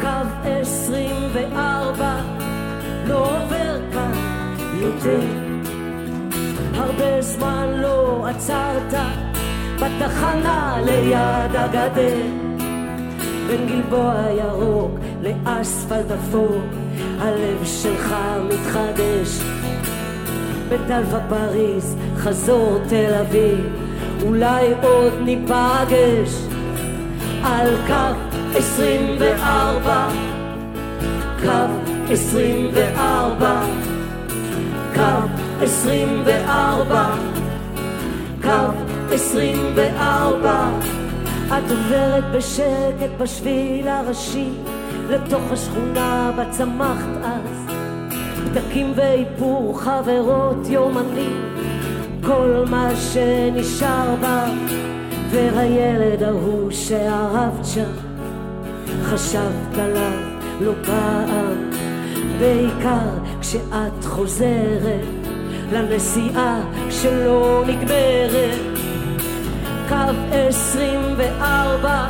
קו 0.00 0.28
עשרים 0.44 1.16
וארבע 1.32 2.20
לא 3.08 3.18
עובר 3.18 3.80
כאן 3.92 4.12
יותר. 4.80 5.20
הרבה 6.74 7.22
זמן 7.22 7.68
לא 7.76 8.26
עצרת 8.26 8.94
בתחנה 9.76 10.78
ליד 10.84 11.56
הגדר. 11.56 12.22
בין 13.46 13.66
גלבוע 13.66 14.14
ירוק 14.38 14.98
לאספלט 15.22 16.10
אפור, 16.10 16.60
הלב 17.18 17.64
שלך 17.64 18.14
מתחדש. 18.48 19.40
בטלפה 20.68 21.18
פריז, 21.28 21.96
חזור 22.18 22.78
תל 22.88 23.14
אביב, 23.20 23.66
אולי 24.22 24.66
עוד 24.82 25.12
ניפגש. 25.24 26.48
על 27.44 27.68
קו 27.86 28.38
עשרים 28.54 29.16
וארבע, 29.18 30.08
קו 31.42 31.92
עשרים 32.10 32.70
וארבע, 32.74 33.60
קו 34.94 35.28
עשרים 35.62 36.22
וארבע, 36.24 37.06
קו 38.42 38.72
עשרים 39.12 39.72
וארבע. 39.74 40.68
את 41.48 41.70
עוברת 41.70 42.24
בשקט 42.34 43.10
בשביל 43.20 43.88
הראשי, 43.88 44.48
לתוך 45.10 45.42
השכונה 45.52 46.32
בה 46.36 46.44
צמחת 46.50 47.24
אז. 47.24 47.74
פתקים 48.44 48.92
ואיפור, 48.96 49.80
חברות, 49.80 50.66
יומנים, 50.68 51.54
כל 52.22 52.64
מה 52.70 52.90
שנשאר 52.96 54.14
בה. 54.20 54.44
והילד 55.30 56.22
ההוא 56.22 56.70
שאהבת 56.70 57.64
שם, 57.64 57.90
חשבת 59.02 59.78
עליו 59.78 60.18
לא 60.60 60.72
פעם, 60.86 61.70
בעיקר 62.38 63.08
כשאת 63.40 64.04
חוזרת 64.04 65.06
לנסיעה 65.72 66.60
שלא 66.90 67.64
נגמרת. 67.66 68.58
קו 69.88 69.94
עשרים 70.32 71.00
וארבע 71.16 72.06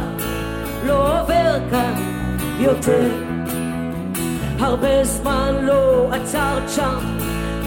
לא 0.86 1.20
עובר 1.20 1.58
כאן 1.70 1.94
יותר. 2.60 3.10
הרבה 4.58 5.04
זמן 5.04 5.54
לא 5.62 6.08
עצרת 6.12 6.68
שם, 6.68 7.17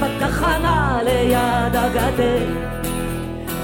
בתחנה 0.02 1.00
ליד 1.04 1.76
הגדר. 1.76 2.46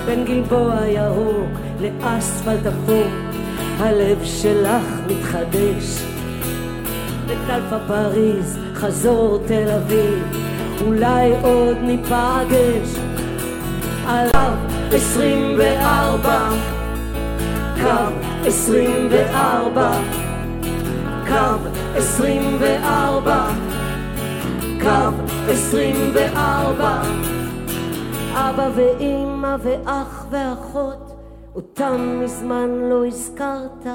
בין 0.05 0.25
גלבוע 0.25 0.75
ירוק 0.87 1.59
לאספלט 1.81 2.65
אפור, 2.65 3.07
הלב 3.79 4.17
שלך 4.23 4.83
מתחדש. 5.07 6.03
בטלפה 7.25 7.77
פריז, 7.87 8.59
חזור 8.75 9.39
תל 9.47 9.69
אביב, 9.69 10.37
אולי 10.85 11.31
עוד 11.41 11.77
ניפגש. 11.81 12.99
עליו 14.07 14.53
עשרים 14.91 15.55
וארבע, 15.57 16.49
קו 17.81 18.13
עשרים 18.45 19.07
וארבע, 19.11 19.91
קו 21.27 21.69
עשרים 21.95 22.57
וארבע. 22.59 23.66
קו 24.87 25.33
24. 25.49 27.01
אבא 28.33 28.69
ואימא 28.75 29.55
ואח 29.59 30.25
ואחות, 30.29 31.15
אותם 31.55 32.19
מזמן 32.23 32.69
לא 32.69 33.05
הזכרת. 33.05 33.87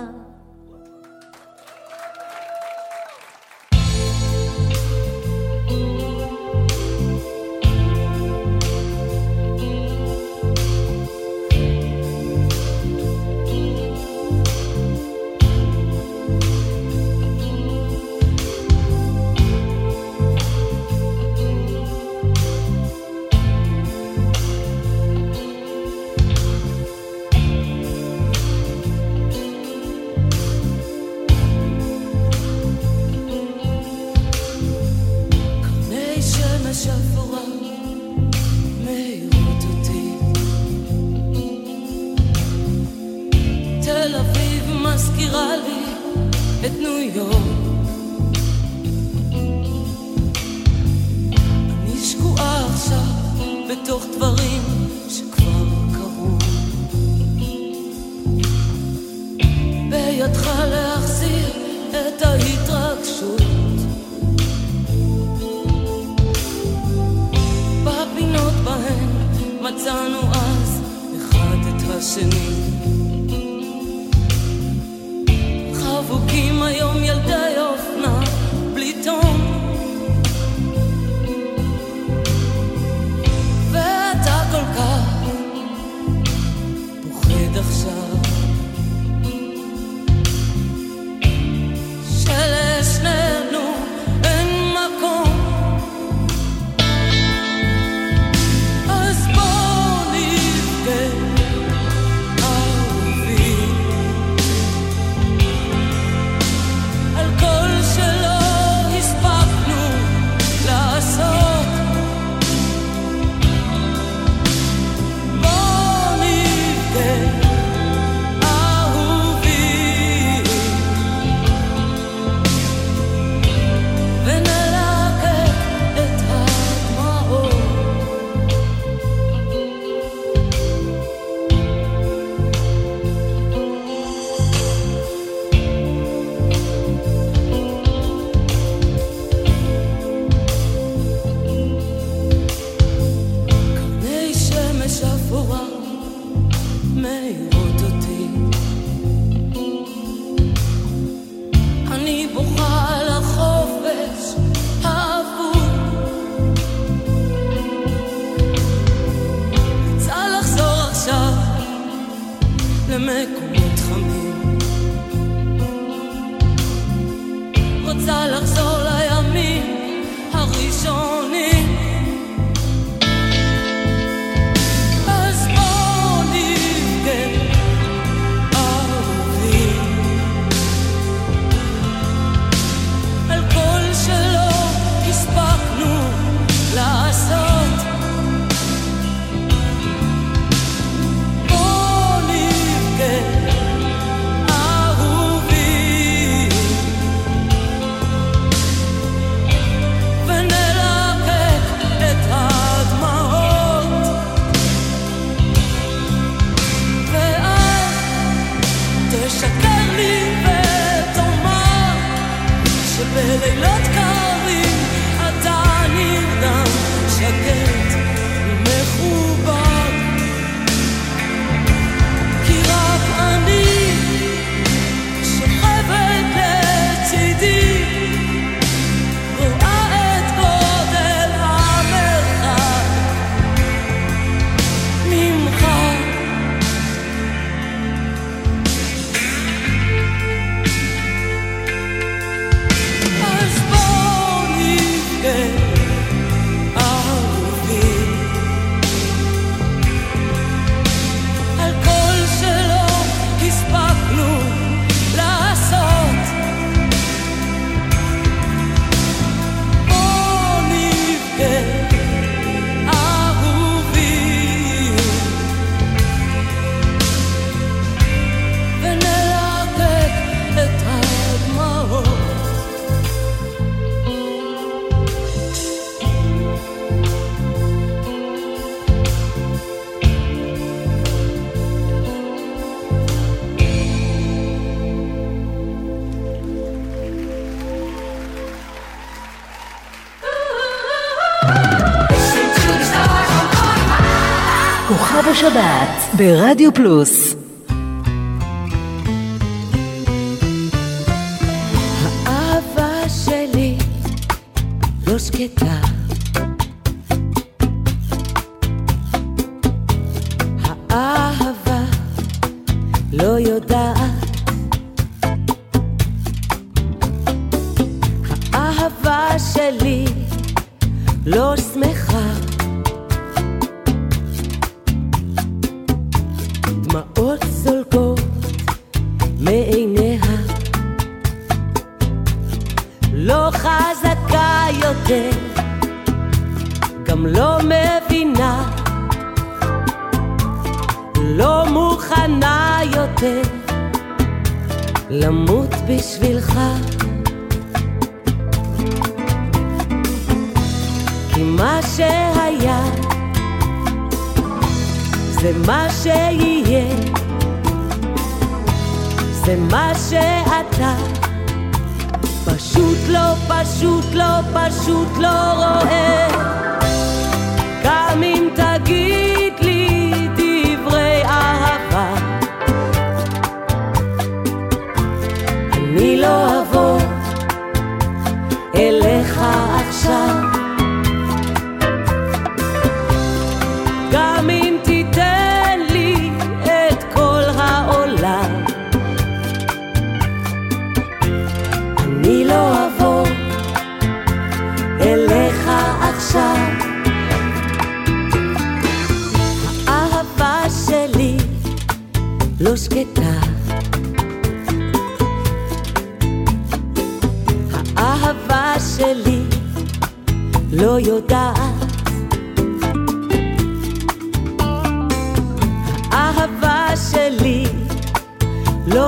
ברדיו 296.23 296.75
פלוס 296.75 297.35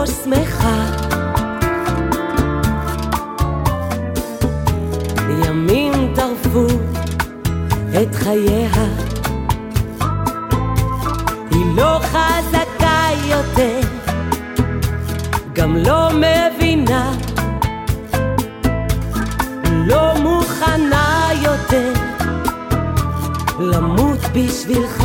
בראש 0.05 0.17
שמחה. 0.25 0.87
ימים 5.47 5.93
טרפו 6.15 6.67
את 8.03 8.15
חייה, 8.15 8.71
היא 11.51 11.77
לא 11.77 12.01
חזקה 12.03 13.09
יותר, 13.29 13.81
גם 15.53 15.77
לא 15.77 16.09
מבינה, 16.11 17.13
לא 19.87 20.15
מוכנה 20.23 21.29
יותר 21.43 21.93
למות 23.59 24.21
בשבילך. 24.35 25.05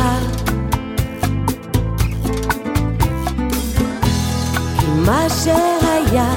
שהיה, 5.44 6.34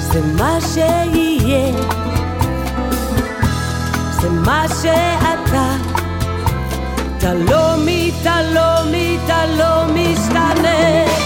זה 0.00 0.20
מה 0.38 0.58
שיהיה, 0.60 1.72
זה 4.20 4.30
מה 4.30 4.64
שאתה. 4.68 5.76
אתה 7.18 7.34
לא 7.34 7.76
מי, 7.84 8.12
אתה 8.22 8.42
לא 8.42 8.90
מי, 8.90 9.18
אתה 9.24 9.46
לא 9.46 9.84
משתנה. 9.94 11.25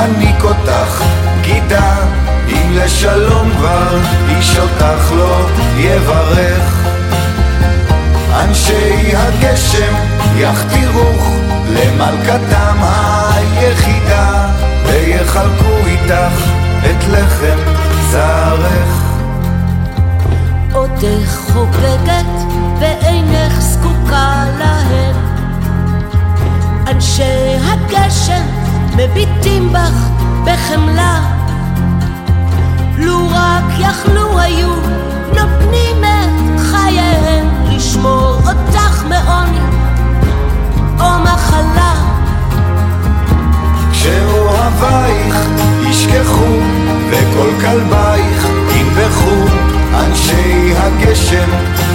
אם 0.00 0.06
תחניק 0.06 0.44
אותך 0.44 1.04
גידה 1.42 1.96
אם 2.48 2.72
לשלום 2.72 3.50
כבר 3.56 3.98
איש 4.28 4.58
אותך 4.58 5.12
לא 5.12 5.46
יברך 5.76 6.80
אנשי 8.34 9.16
הגשם 9.16 9.94
יכתירוך 10.36 11.28
למלכתם 11.68 12.76
היחידה 12.82 14.48
ויחלקו 14.86 15.76
איתך 15.86 16.44
את 16.90 17.08
לחם 17.08 17.58
זרעך. 18.10 19.00
עודך 20.72 21.38
חוגגת 21.52 22.54
ואינך 22.80 23.60
זקוקה 23.60 24.44
להם. 24.58 25.16
אנשי 26.86 27.56
הגשם 27.62 28.59
מביטים 28.96 29.72
בך 29.72 30.08
בחמלה. 30.44 31.20
לו 32.98 33.28
רק 33.30 33.64
יכלו 33.78 34.38
היו 34.38 34.74
נותנים 35.28 36.04
את 36.04 36.60
חייהם 36.60 37.48
לשמור 37.70 38.36
אותך 38.36 39.04
מעוני 39.08 39.58
או 41.00 41.22
מחלה. 41.22 41.94
כשאוהבייך 43.92 45.36
ישכחו 45.88 46.56
וכל 47.10 47.50
כלבייך 47.60 48.46
ינבחו 48.76 49.56
אנשי 49.94 50.74
הגשם 50.76 51.48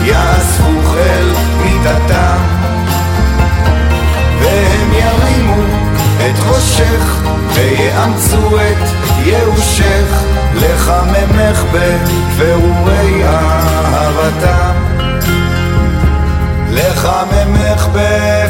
יאספוך 0.04 0.96
אל 0.98 1.34
מיטתם 1.64 2.38
והם 4.40 4.94
ירימו 4.94 5.95
את 6.30 6.40
ראשך 6.48 7.22
ויאמצו 7.54 8.60
את 8.60 8.88
ייאושך 9.26 10.24
לחממך 10.56 11.64
בפירורי 11.72 13.24
אהבתם 13.26 14.76
לחממך 16.72 17.88
בפירורי 17.94 18.45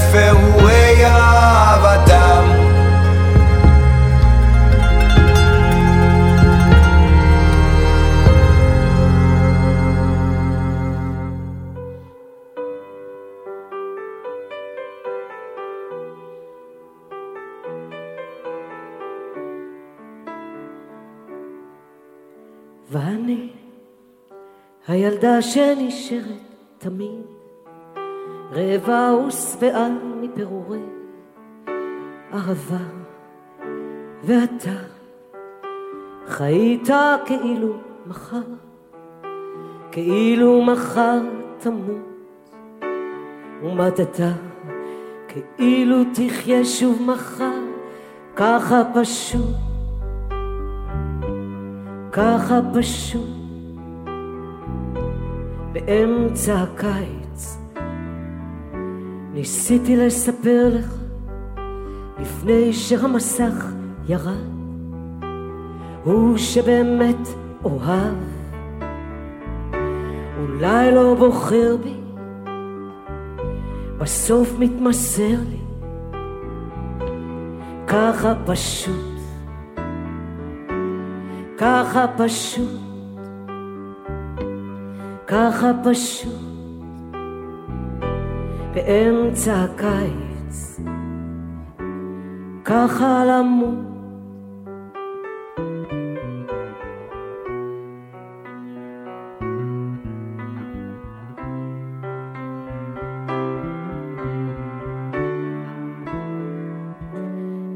הילדה 24.88 25.42
שנשארת 25.42 26.56
תמיד 26.78 27.26
רעבה 28.52 29.14
ושבעה 29.28 29.90
מפירורי 30.22 30.84
אהבה. 32.34 32.86
ואתה 34.24 34.80
חיית 36.28 36.90
כאילו 37.26 37.74
מחר 38.06 38.42
כאילו 39.92 40.62
מחר 40.66 41.20
תמות. 41.58 42.16
ומדת 43.64 44.20
כאילו 45.58 45.98
תחיה 46.14 46.66
שוב 46.66 47.02
מחר 47.02 47.60
ככה 48.36 48.82
פשוט 48.94 49.56
ככה 52.12 52.60
פשוט 52.74 53.35
באמצע 55.76 56.62
הקיץ. 56.62 57.58
ניסיתי 59.34 59.98
לספר 59.98 60.70
לך 60.72 60.96
לפני 62.20 62.74
שהמסך 62.74 63.66
ירד 64.08 64.56
הוא 66.04 66.38
שבאמת 66.38 67.28
אוהב. 67.64 68.16
אולי 70.40 70.92
לא 70.92 71.16
בוחר 71.20 71.78
בי. 71.84 71.96
בסוף 73.98 74.60
מתמסר 74.60 75.36
לי. 75.50 75.60
ככה 77.88 78.34
פשוט. 78.46 79.16
ככה 81.58 82.06
פשוט, 82.18 82.85
ככה 85.28 85.72
פשוט, 85.84 86.34
באמצע 88.74 89.64
הקיץ, 89.64 90.80
ככה 92.66 93.26
למות. 93.26 93.86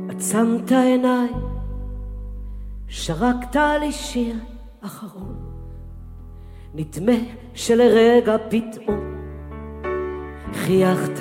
עצמת 0.09 0.71
עיניים 0.71 1.33
שרקת 2.87 3.55
לי 3.55 3.91
שיר 3.91 4.35
אחרון, 4.81 5.48
נדמה 6.75 7.13
שלרגע 7.53 8.35
פתאום 8.49 8.99
חייכת, 10.53 11.19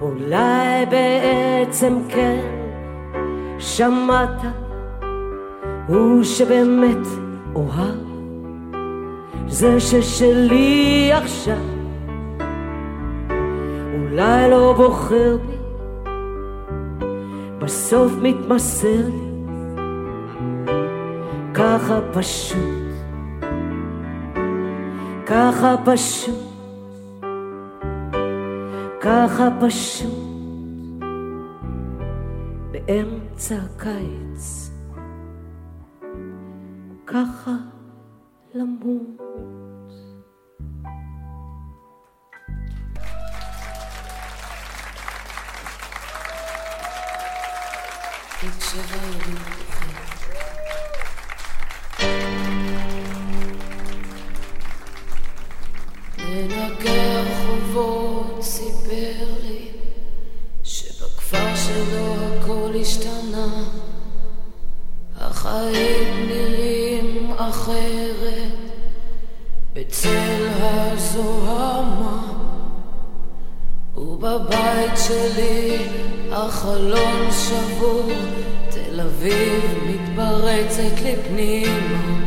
אולי 0.00 0.86
בעצם 0.90 1.98
כן 2.08 2.40
שמעת, 3.58 4.42
הוא 5.88 6.22
שבאמת 6.22 7.06
אוהב, 7.54 8.10
זה 9.46 9.80
ששלי 9.80 11.10
עכשיו, 11.12 11.64
אולי 13.94 14.50
לא 14.50 14.74
בוחר 14.76 15.36
בי, 15.46 15.56
בסוף 17.58 18.12
מתמסר 18.22 19.06
לי. 19.06 19.30
ככה 21.54 22.00
פשוט, 22.12 22.89
ככה 25.30 25.74
פשוט, 25.84 26.38
ככה 29.00 29.48
פשוט, 29.60 31.00
באמצע 32.72 33.56
הקיץ, 33.56 34.70
ככה 37.06 37.52
למות. 38.54 39.20
מנקה 48.42 49.79
השתנה. 62.90 63.46
החיים 65.20 66.28
נראים 66.28 67.32
אחרת. 67.36 68.52
בצל 69.72 70.48
הזוהמה 70.60 72.22
ובבית 73.96 74.92
שלי 75.06 75.78
החלון 76.32 77.28
שבור. 77.30 78.10
תל 78.70 79.00
אביב 79.00 79.64
מתפרצת 79.86 81.00
לפנימה 81.04 82.18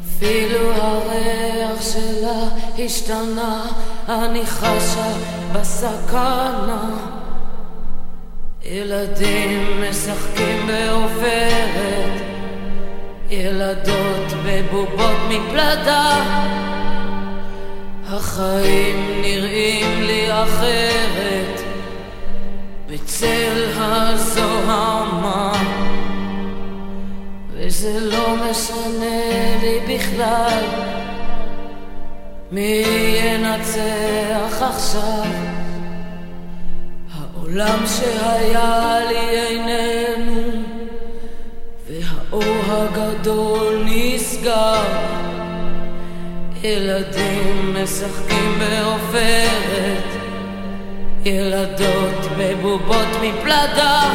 אפילו 0.00 0.72
הריח 0.72 1.82
שלה 1.82 2.48
השתנה. 2.78 3.66
אני 4.08 4.46
חשה 4.46 5.12
בסכנה 5.52 7.19
ילדים 8.72 9.82
משחקים 9.90 10.66
בעופרת, 10.66 12.20
ילדות 13.30 14.32
בבובות 14.46 15.16
מפלדה. 15.28 16.22
החיים 18.06 19.22
נראים 19.22 20.02
לי 20.02 20.32
אחרת, 20.32 21.60
בצל 22.86 23.66
הזוהמה. 23.76 25.52
וזה 27.50 28.00
לא 28.00 28.36
משנה 28.50 29.56
לי 29.62 29.96
בכלל, 29.96 30.64
מי 32.52 32.84
ינצח 33.16 34.62
עכשיו. 34.62 35.49
העולם 37.50 37.84
שהיה 37.86 38.98
לי 39.08 39.30
איננו, 39.30 40.62
והאור 41.88 42.44
הגדול 42.68 43.84
נסגר. 43.86 44.82
ילדים 46.62 47.76
משחקים 47.82 48.58
בעופרת, 48.58 50.04
ילדות 51.24 52.26
בבובות 52.38 53.08
מפלדה. 53.22 54.10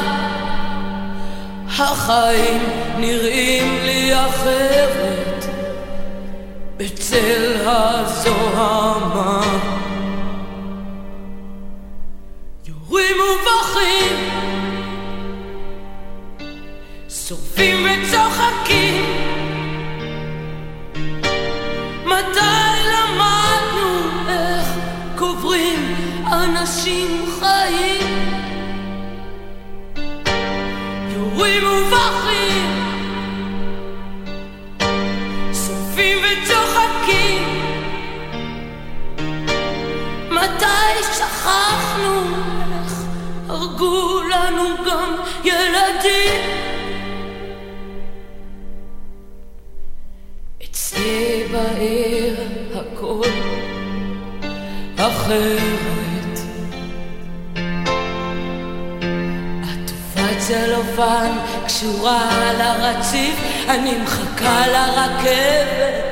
החיים 1.79 2.61
נראים 2.97 3.77
לי 3.83 4.15
אחרת, 4.15 5.45
בצל 6.77 7.55
הזוהמה. 7.65 9.41
יורים 12.95 13.17
ובוכים, 13.17 14.29
שורפים 17.09 17.85
וצוחקים. 17.85 19.03
מתי 22.05 22.79
למדנו 22.93 24.09
איך 24.29 24.67
קוברים 25.17 25.95
אנשים 26.31 27.25
חיים? 27.39 28.31
יורים 31.15 31.63
ובוכים, 31.63 32.24
הרגו 43.85 44.21
לנו 44.21 44.63
גם 44.85 45.15
ילדים? 45.43 46.41
אצלי 50.63 51.43
בעיר 51.51 52.35
הכל 52.75 53.29
אחרת. 54.97 56.39
עטופת 59.63 60.37
צלופן 60.37 61.31
קשורה 61.65 62.49
על 62.49 62.61
הרציף, 62.61 63.39
אני 63.69 63.97
מחכה 63.97 64.67
לרכבת. 64.67 66.05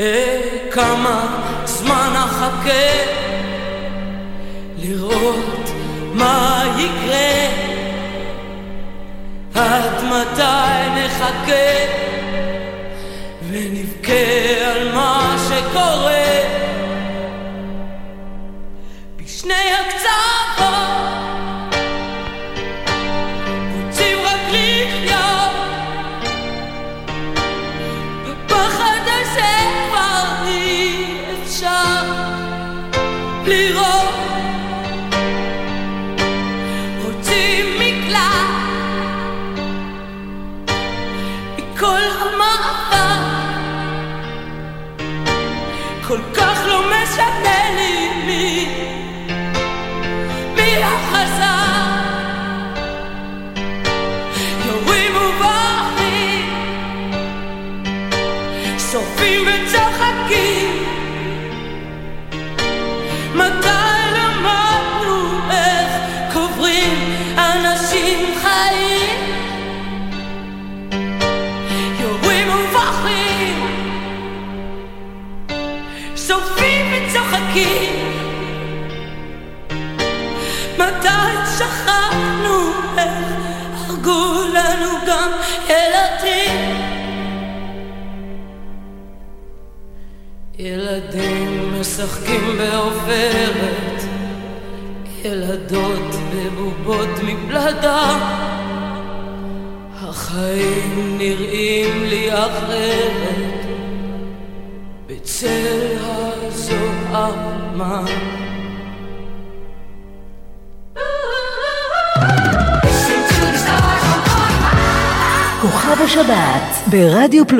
אה, 0.00 0.40
כמה 0.70 1.42
זמן 1.64 2.12
אחכה 2.16 3.20
לראות 4.78 5.69
מה 6.14 6.64
יקרה? 6.78 7.46
עד 9.54 10.04
מתי 10.04 11.04
נחכה? 11.04 12.00
ונבכה 13.48 14.12
על 14.64 14.92
מה 14.94 15.36
שקורה? 15.48 16.40
בשני 19.16 19.54
הקצוות 19.54 19.99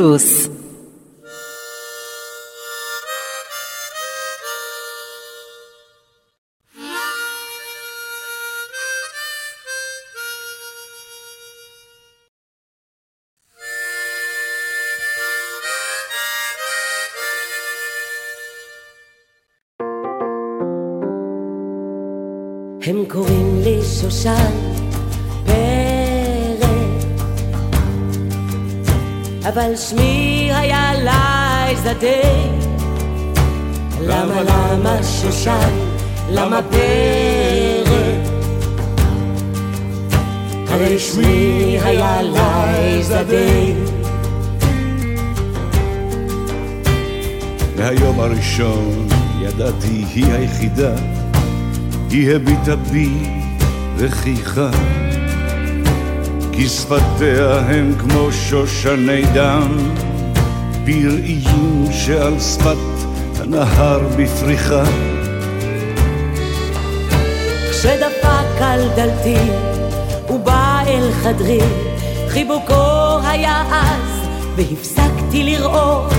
ברדיו 0.01 0.19
פלוס 0.19 0.49
הם 22.83 23.05
קוראים 23.09 23.61
לי 23.65 23.83
שושן 24.01 24.80
אבל 29.49 29.77
שמי 29.77 30.51
היה 30.55 30.93
לייזדה. 30.95 32.31
למה 34.01 34.43
למה 34.43 35.03
שושן? 35.03 35.71
למה 36.31 36.61
פרא? 36.63 38.01
הרי 40.69 40.99
שמי 40.99 41.79
היה 41.83 42.23
לייזדה. 42.23 43.25
מהיום 47.79 48.21
הראשון 48.21 49.09
ידעתי 49.43 50.05
היא 50.15 50.33
היחידה, 50.33 50.93
היא 52.11 52.35
הביטה 52.35 52.77
בי 52.77 53.11
וחייכה. 53.97 54.71
כי 56.61 56.69
שפתיה 56.69 57.59
הם 57.59 57.95
כמו 57.99 58.33
שושני 58.33 59.23
דם, 59.35 59.95
פראיים 60.85 61.87
שעל 61.93 62.41
שפת 62.41 62.77
הנהר 63.41 64.01
בפריחה. 64.17 64.83
כשדפק 67.71 68.61
על 68.61 68.89
דלתי 68.97 69.37
ובא 70.31 70.83
אל 70.87 71.13
חדרי, 71.23 71.61
חיבוקו 72.29 73.19
היה 73.25 73.63
אז, 73.71 74.29
והפסקתי 74.57 75.43
לראות, 75.43 76.13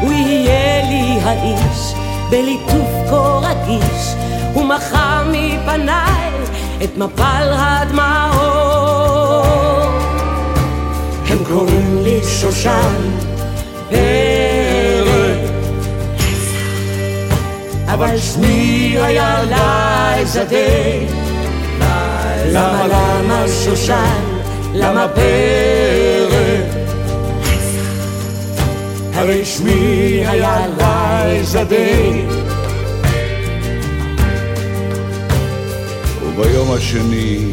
הוא 0.00 0.12
יהיה 0.12 0.82
לי 0.88 1.20
האיש, 1.22 1.94
בליטוף 2.30 3.10
כה 3.10 3.40
רגיש, 3.42 4.14
הוא 4.54 4.64
מחה 4.64 5.22
מפניי 5.32 6.30
את 6.84 6.98
מפל 6.98 7.52
הדמעות. 7.56 8.71
קוראים 11.48 12.02
לי 12.02 12.20
שושן 12.40 13.10
פרק, 13.90 15.50
אבל 17.86 18.18
שמי 18.18 18.96
היה 19.00 19.42
לייזדה. 19.44 20.56
למה 22.52 22.86
למה 22.86 23.44
שושן? 23.64 24.20
למה 24.74 25.06
פרק? 25.08 26.72
הרי 29.14 29.44
שמי 29.44 30.22
היה 30.26 30.66
לייזדה. 30.78 31.76
וביום 36.22 36.72
השני 36.72 37.52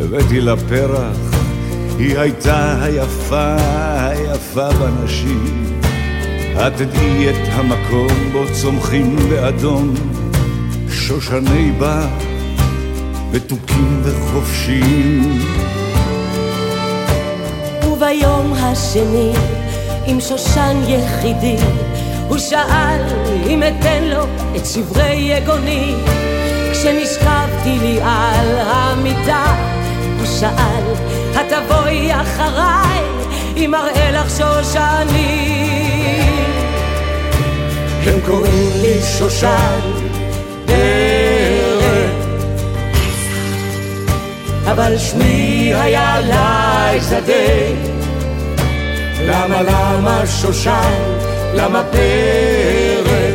הבאתי 0.00 0.40
לה 0.40 0.56
פרח, 0.56 1.23
היא 1.98 2.18
הייתה 2.18 2.82
היפה, 2.82 3.56
היפה 3.98 4.68
בנשים. 4.72 5.78
את 6.54 6.72
תדעי 6.76 7.30
את 7.30 7.48
המקום 7.52 8.32
בו 8.32 8.44
צומחים 8.52 9.16
באדום 9.30 9.94
שושני 10.90 11.72
בר, 11.78 12.06
מתוקים 13.32 14.02
וחופשיים. 14.02 15.38
וביום 17.82 18.52
השני, 18.56 19.32
עם 20.06 20.20
שושן 20.20 20.76
יחידי, 20.88 21.56
הוא 22.28 22.38
שאל 22.38 23.00
אם 23.46 23.62
אתן 23.62 24.04
לו 24.04 24.24
את 24.56 24.66
שברי 24.66 25.14
יגוני. 25.14 25.94
כשנשכבתי 26.72 27.78
לי 27.78 28.00
על 28.02 28.56
המיטה, 28.58 29.63
הוא 30.24 30.32
שאל, 30.40 30.84
התבואי 31.34 32.12
אחריי, 32.20 33.00
אם 33.56 33.74
אראה 33.74 34.10
לך 34.10 34.30
שושני. 34.30 35.60
הם 38.06 38.20
קוראים 38.26 38.70
לי 38.82 39.02
שושן 39.18 39.80
פרק, 40.66 42.10
אבל 44.64 44.98
שמי 44.98 45.72
היה 45.74 46.20
לייזדה. 46.20 47.32
למה 49.20 49.62
למה 49.62 50.26
שושן? 50.26 51.02
למה 51.54 51.82
פרק? 51.90 53.34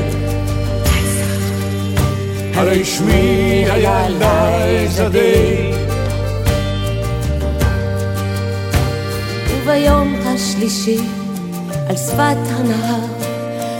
הרי 2.56 2.86
שמי 2.86 3.66
היה 3.70 4.06
לייזדה. 4.20 5.79
וביום 9.70 10.16
השלישי, 10.26 11.00
על 11.90 11.96
שפת 11.96 12.38
הנהר, 12.50 13.06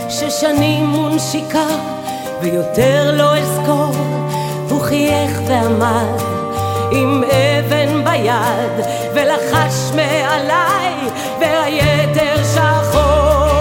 ששנים 0.08 0.86
מונשיקה, 0.86 1.66
ויותר 2.42 3.14
לא 3.16 3.36
אזכור, 3.38 3.94
הוא 4.68 4.80
חייך 4.80 5.30
ואמר, 5.48 6.16
עם 6.92 7.24
אבן 7.24 8.04
ביד, 8.04 8.86
ולחש 9.14 9.90
מעליי, 9.96 10.94
והיתר 11.40 12.44
שחור. 12.54 13.60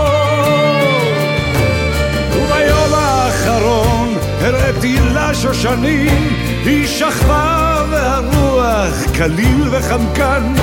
וביום 2.31 2.93
האחרון 2.93 4.17
הראיתי 4.41 4.97
לה 5.13 5.33
שושנים, 5.33 6.33
היא 6.65 6.87
שכבה 6.87 7.83
והרוח 7.91 9.11
קליל 9.17 9.69
וחמקן, 9.71 10.53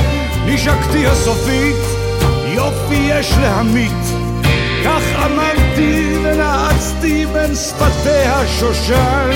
נשקתי 0.46 1.06
הסופית, 1.06 1.76
יופי 2.46 2.94
יש 2.94 3.32
להמית. 3.40 3.92
כך 4.84 5.02
אמרתי 5.26 6.16
ונעצתי 6.24 7.26
בין 7.32 7.54
שפתיה 7.54 8.40
שושן. 8.58 9.30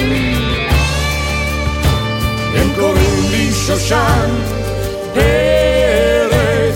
הם 2.55 2.69
קוראים 2.79 3.31
לי 3.31 3.51
שושן 3.67 4.31
פרק, 5.15 6.75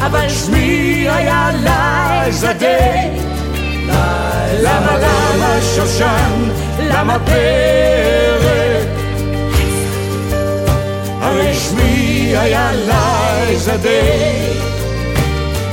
אבל 0.00 0.28
שמי 0.28 1.06
היה 1.08 1.50
לייזדה. 1.62 2.94
למה 4.62 4.98
למה 4.98 5.58
שושן? 5.76 6.50
למה 6.78 7.18
פרק? 7.18 9.03
הרי 11.34 11.54
שמי 11.54 12.32
היה 12.36 12.70
לייזדה. 12.72 13.88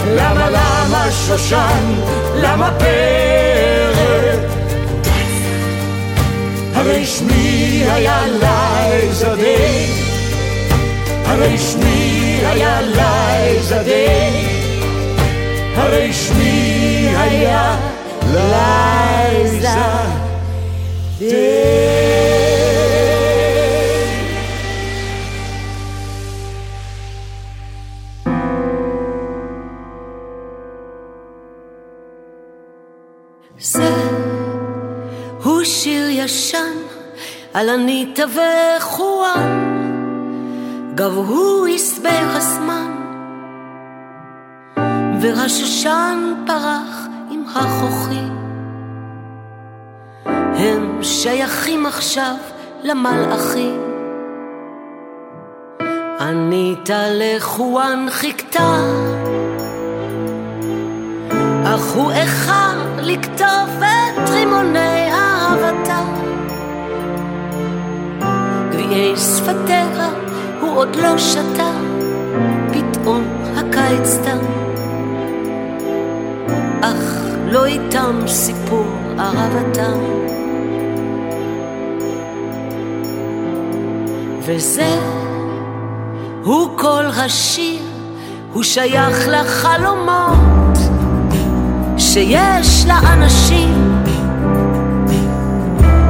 למה 0.08 0.50
למה 0.50 1.08
שושן? 1.28 1.94
למה 2.36 2.72
פרק? 2.80 4.40
הרי 6.74 7.06
שמי 7.06 7.84
היה 7.92 8.22
לייזדה. 8.40 9.36
הרי 11.26 11.58
שמי 11.58 12.40
היה 12.46 12.82
לייזדה. 12.82 14.12
הרי 15.76 16.14
שמי 16.14 17.08
היה 17.18 17.76
לייזדה. 18.34 20.02
על 37.54 37.70
אניטה 37.70 38.24
וחואן, 38.24 39.72
גבהו 40.96 41.66
עשבי 41.76 42.10
הזמן, 42.10 42.92
והשושן 45.22 46.34
פרח 46.48 47.08
עם 47.32 47.44
החוכי. 47.56 48.26
הם 50.56 51.04
שייכים 51.04 51.86
עכשיו 51.86 52.36
למלאכים. 52.84 53.82
אניטה 56.20 57.04
לחואן 57.10 58.06
חיכתה, 58.10 58.76
אך 61.66 61.92
הוא 61.96 62.12
איחר 62.12 62.78
לכתוב 62.98 63.82
את 63.82 64.30
רימוני 64.30 65.12
אהבתה. 65.12 66.31
גביעי 68.92 69.18
שפתיה 69.18 70.10
הוא 70.62 70.78
עוד 70.78 70.96
לא 70.96 71.18
שתה, 71.18 71.72
פתאום 72.72 73.24
הקיץ 73.56 74.18
תם. 74.24 74.38
אך 76.82 77.26
לא 77.46 77.66
איתם 77.66 78.28
סיפור 78.28 78.86
אהבתם. 79.20 80.00
וזה 84.46 85.00
הוא 86.44 86.78
כל 86.78 87.06
השיר, 87.06 87.84
הוא 88.54 88.64
שייך 88.64 89.28
לחלומות 89.28 90.78
שיש 91.98 92.86
לאנשים 92.88 94.04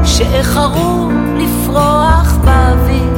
שאיחרו 0.04 1.11
לפרוח 1.72 2.38
באוויר. 2.46 3.14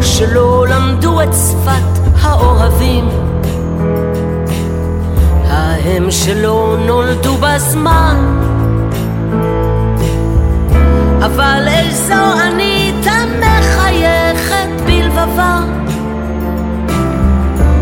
שלא 0.00 0.66
למדו 0.68 1.22
את 1.22 1.32
שפת 1.32 2.12
האוהבים, 2.22 3.08
ההם 5.48 6.10
שלא 6.10 6.76
נולדו 6.86 7.36
בזמן, 7.36 8.16
אבל 11.24 11.64
איזו 11.68 12.40
אני 12.42 12.92
מחייכת 13.40 14.68
בלבבה, 14.86 15.60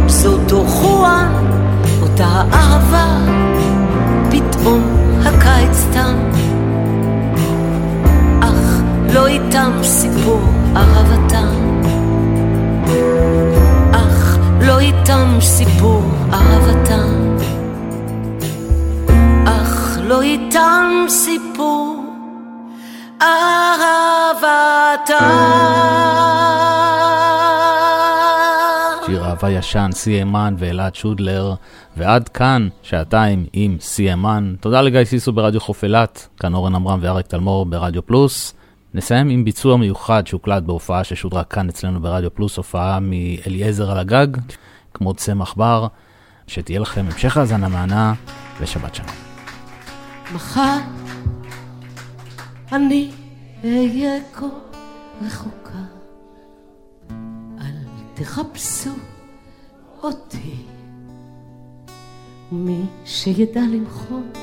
זו 0.06 0.38
תוכוה 0.48 1.28
אותה 2.02 2.42
אהבה, 2.52 3.06
פתאום 4.30 4.82
הקיץ 5.24 5.86
תם, 5.92 6.33
לא 9.14 9.26
איתם 9.26 9.72
סיפור 9.82 10.40
אהבתם. 10.76 11.80
אך 13.92 14.38
לא 14.60 14.78
איתם 14.78 15.38
סיפור 15.40 16.02
אהבתם. 16.32 17.36
אך 19.46 19.98
לא 20.02 20.22
איתם 20.22 20.90
סיפור 21.08 22.04
אהבתם. 23.22 25.14
שיר 29.06 29.24
אהבה 29.24 29.50
ישן, 29.50 29.90
סי.אמן 29.92 30.54
ואלעד 30.58 30.94
שודלר, 30.94 31.54
ועד 31.96 32.28
כאן 32.28 32.68
שעתיים 32.82 33.46
עם 33.52 33.76
סי.אמן. 33.80 34.54
תודה 34.60 34.80
לגיא 34.80 35.04
סיסו 35.04 35.32
ברדיו 35.32 35.60
חוף 35.60 35.84
אילת, 35.84 36.28
כאן 36.40 36.54
אורן 36.54 36.74
עמרם 36.74 36.98
ואריק 37.02 37.26
תלמור 37.26 37.66
ברדיו 37.66 38.06
פלוס. 38.06 38.54
נסיים 38.94 39.28
עם 39.28 39.44
ביצוע 39.44 39.76
מיוחד 39.76 40.26
שהוקלט 40.26 40.62
בהופעה 40.62 41.04
ששודרה 41.04 41.44
כאן 41.44 41.68
אצלנו 41.68 42.00
ברדיו 42.00 42.34
פלוס, 42.34 42.56
הופעה 42.56 42.98
מאליעזר 43.00 43.90
על 43.90 43.98
הגג, 43.98 44.26
כמו 44.94 45.14
צמח 45.14 45.54
בר. 45.54 45.86
שתהיה 46.46 46.80
לכם 46.80 47.04
המשך 47.12 47.36
האזנה 47.36 47.68
מהנה 47.68 48.14
ושבת 48.60 48.94
שלום. 48.94 49.08
מחר 50.34 50.78
אני 52.72 53.10
אהיה 53.64 54.20
כה 54.32 54.46
רחוקה, 55.26 55.84
אל 57.60 57.76
תחפשו 58.14 58.90
אותי, 60.02 60.54
מי 62.52 62.82
שידע 63.04 63.60
למחות, 63.60 64.38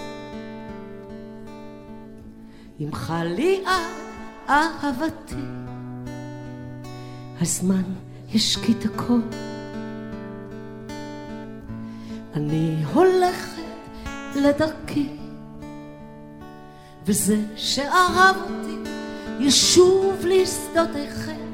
אם 2.80 2.94
חלי 2.94 3.64
אהבתי, 4.52 5.36
הזמן 7.42 7.84
ישקיט 8.34 8.86
הכל. 8.86 9.20
אני 12.34 12.84
הולכת 12.94 13.62
לדרכי, 14.36 15.10
וזה 17.06 17.38
שאהב 17.56 18.36
אותי 18.36 18.90
ישוב 19.40 20.26
לשדותיכם 20.26 21.52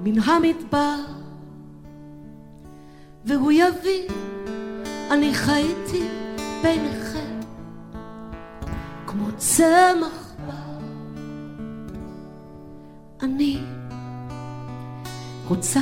מן 0.00 0.18
המדבר, 0.18 0.98
והוא 3.24 3.52
יבין, 3.52 4.06
אני 5.10 5.34
חייתי 5.34 6.08
ביניכם 6.62 7.40
כמו 9.06 9.26
צמח. 9.36 10.27
אני 13.22 13.58
רוצה 15.48 15.80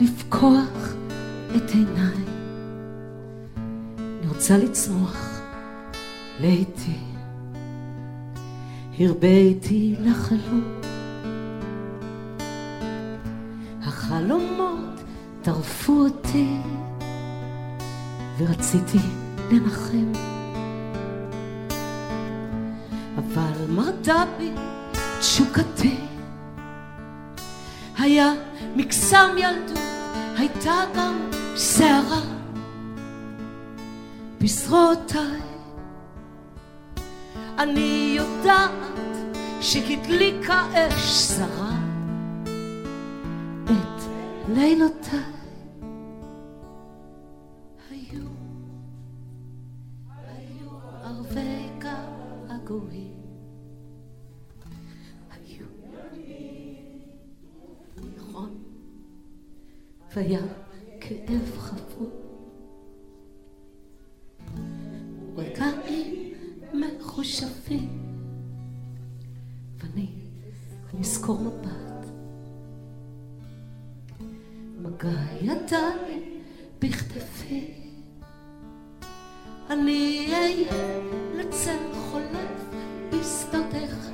לפקוח 0.00 0.94
את 1.56 1.70
עיניי 1.70 2.30
אני 4.20 4.28
רוצה 4.28 4.58
לצמוח 4.58 5.40
לאיתי, 6.40 6.98
הרביתי 8.98 9.94
לחלום. 10.00 10.80
החלומות 13.82 15.00
טרפו 15.42 15.92
אותי, 15.92 16.56
ורציתי 18.38 18.98
לנחם. 19.50 20.12
אבל 23.18 23.66
מרדה 23.68 24.24
בי 24.38 24.50
תשוקתי, 25.20 25.96
היה 28.00 28.32
מקסם 28.76 29.36
ילדות, 29.38 29.78
הייתה 30.36 30.84
גם 30.96 31.30
שערה. 31.56 32.20
בזרועותיי. 34.40 35.40
אני 37.58 38.16
יודעת 38.16 38.70
שהדליקה 39.60 40.66
אש 40.74 41.22
זרה 41.22 41.72
את 43.64 44.02
לילותיי. 44.48 45.29
והיה 60.14 60.40
כאב 61.00 61.58
חפוי. 61.58 62.06
רגעים 65.36 66.34
מחושבים, 66.74 67.88
ואני 69.78 70.06
נזכור 70.94 71.40
מבט, 71.40 72.06
מגע 74.78 75.20
ידיים 75.42 76.42
בכתפי, 76.78 77.74
אני 79.70 80.28
אהיה 80.32 81.00
לצל 81.36 81.78
חולף 81.92 82.74
בשדותיכם. 83.12 84.09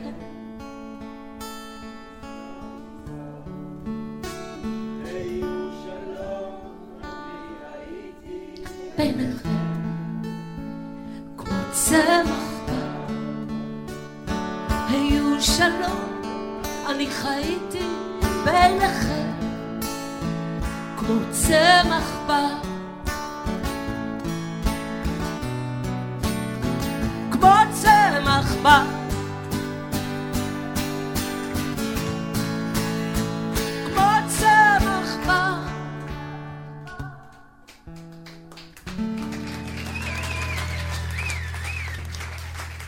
ביניכם 8.96 9.48
כמו 11.36 11.56
צמח 11.72 12.44
בר. 12.66 13.14
היו 14.88 15.42
שלום, 15.42 16.22
אני 16.90 17.06
חייתי 17.06 17.86
ביניכם 18.44 19.30
כמו 20.96 21.14
צמח 21.30 22.12
בר. 22.26 22.56
כמו 27.30 27.50
צמח 27.72 28.54
בר. 28.62 29.05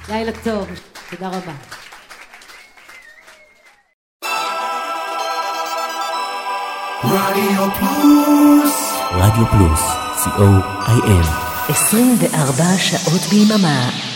לילה 0.09 0.33
טוב, 0.45 0.69
תודה 1.11 1.29
רבה. 1.29 1.53
רדיו 7.05 7.69
פלוס 7.79 8.93
רדיו 9.13 9.47
פלוס, 9.47 9.81
co.il 10.25 11.27
24 11.69 12.65
שעות 12.79 13.21
ביממה. 13.21 14.08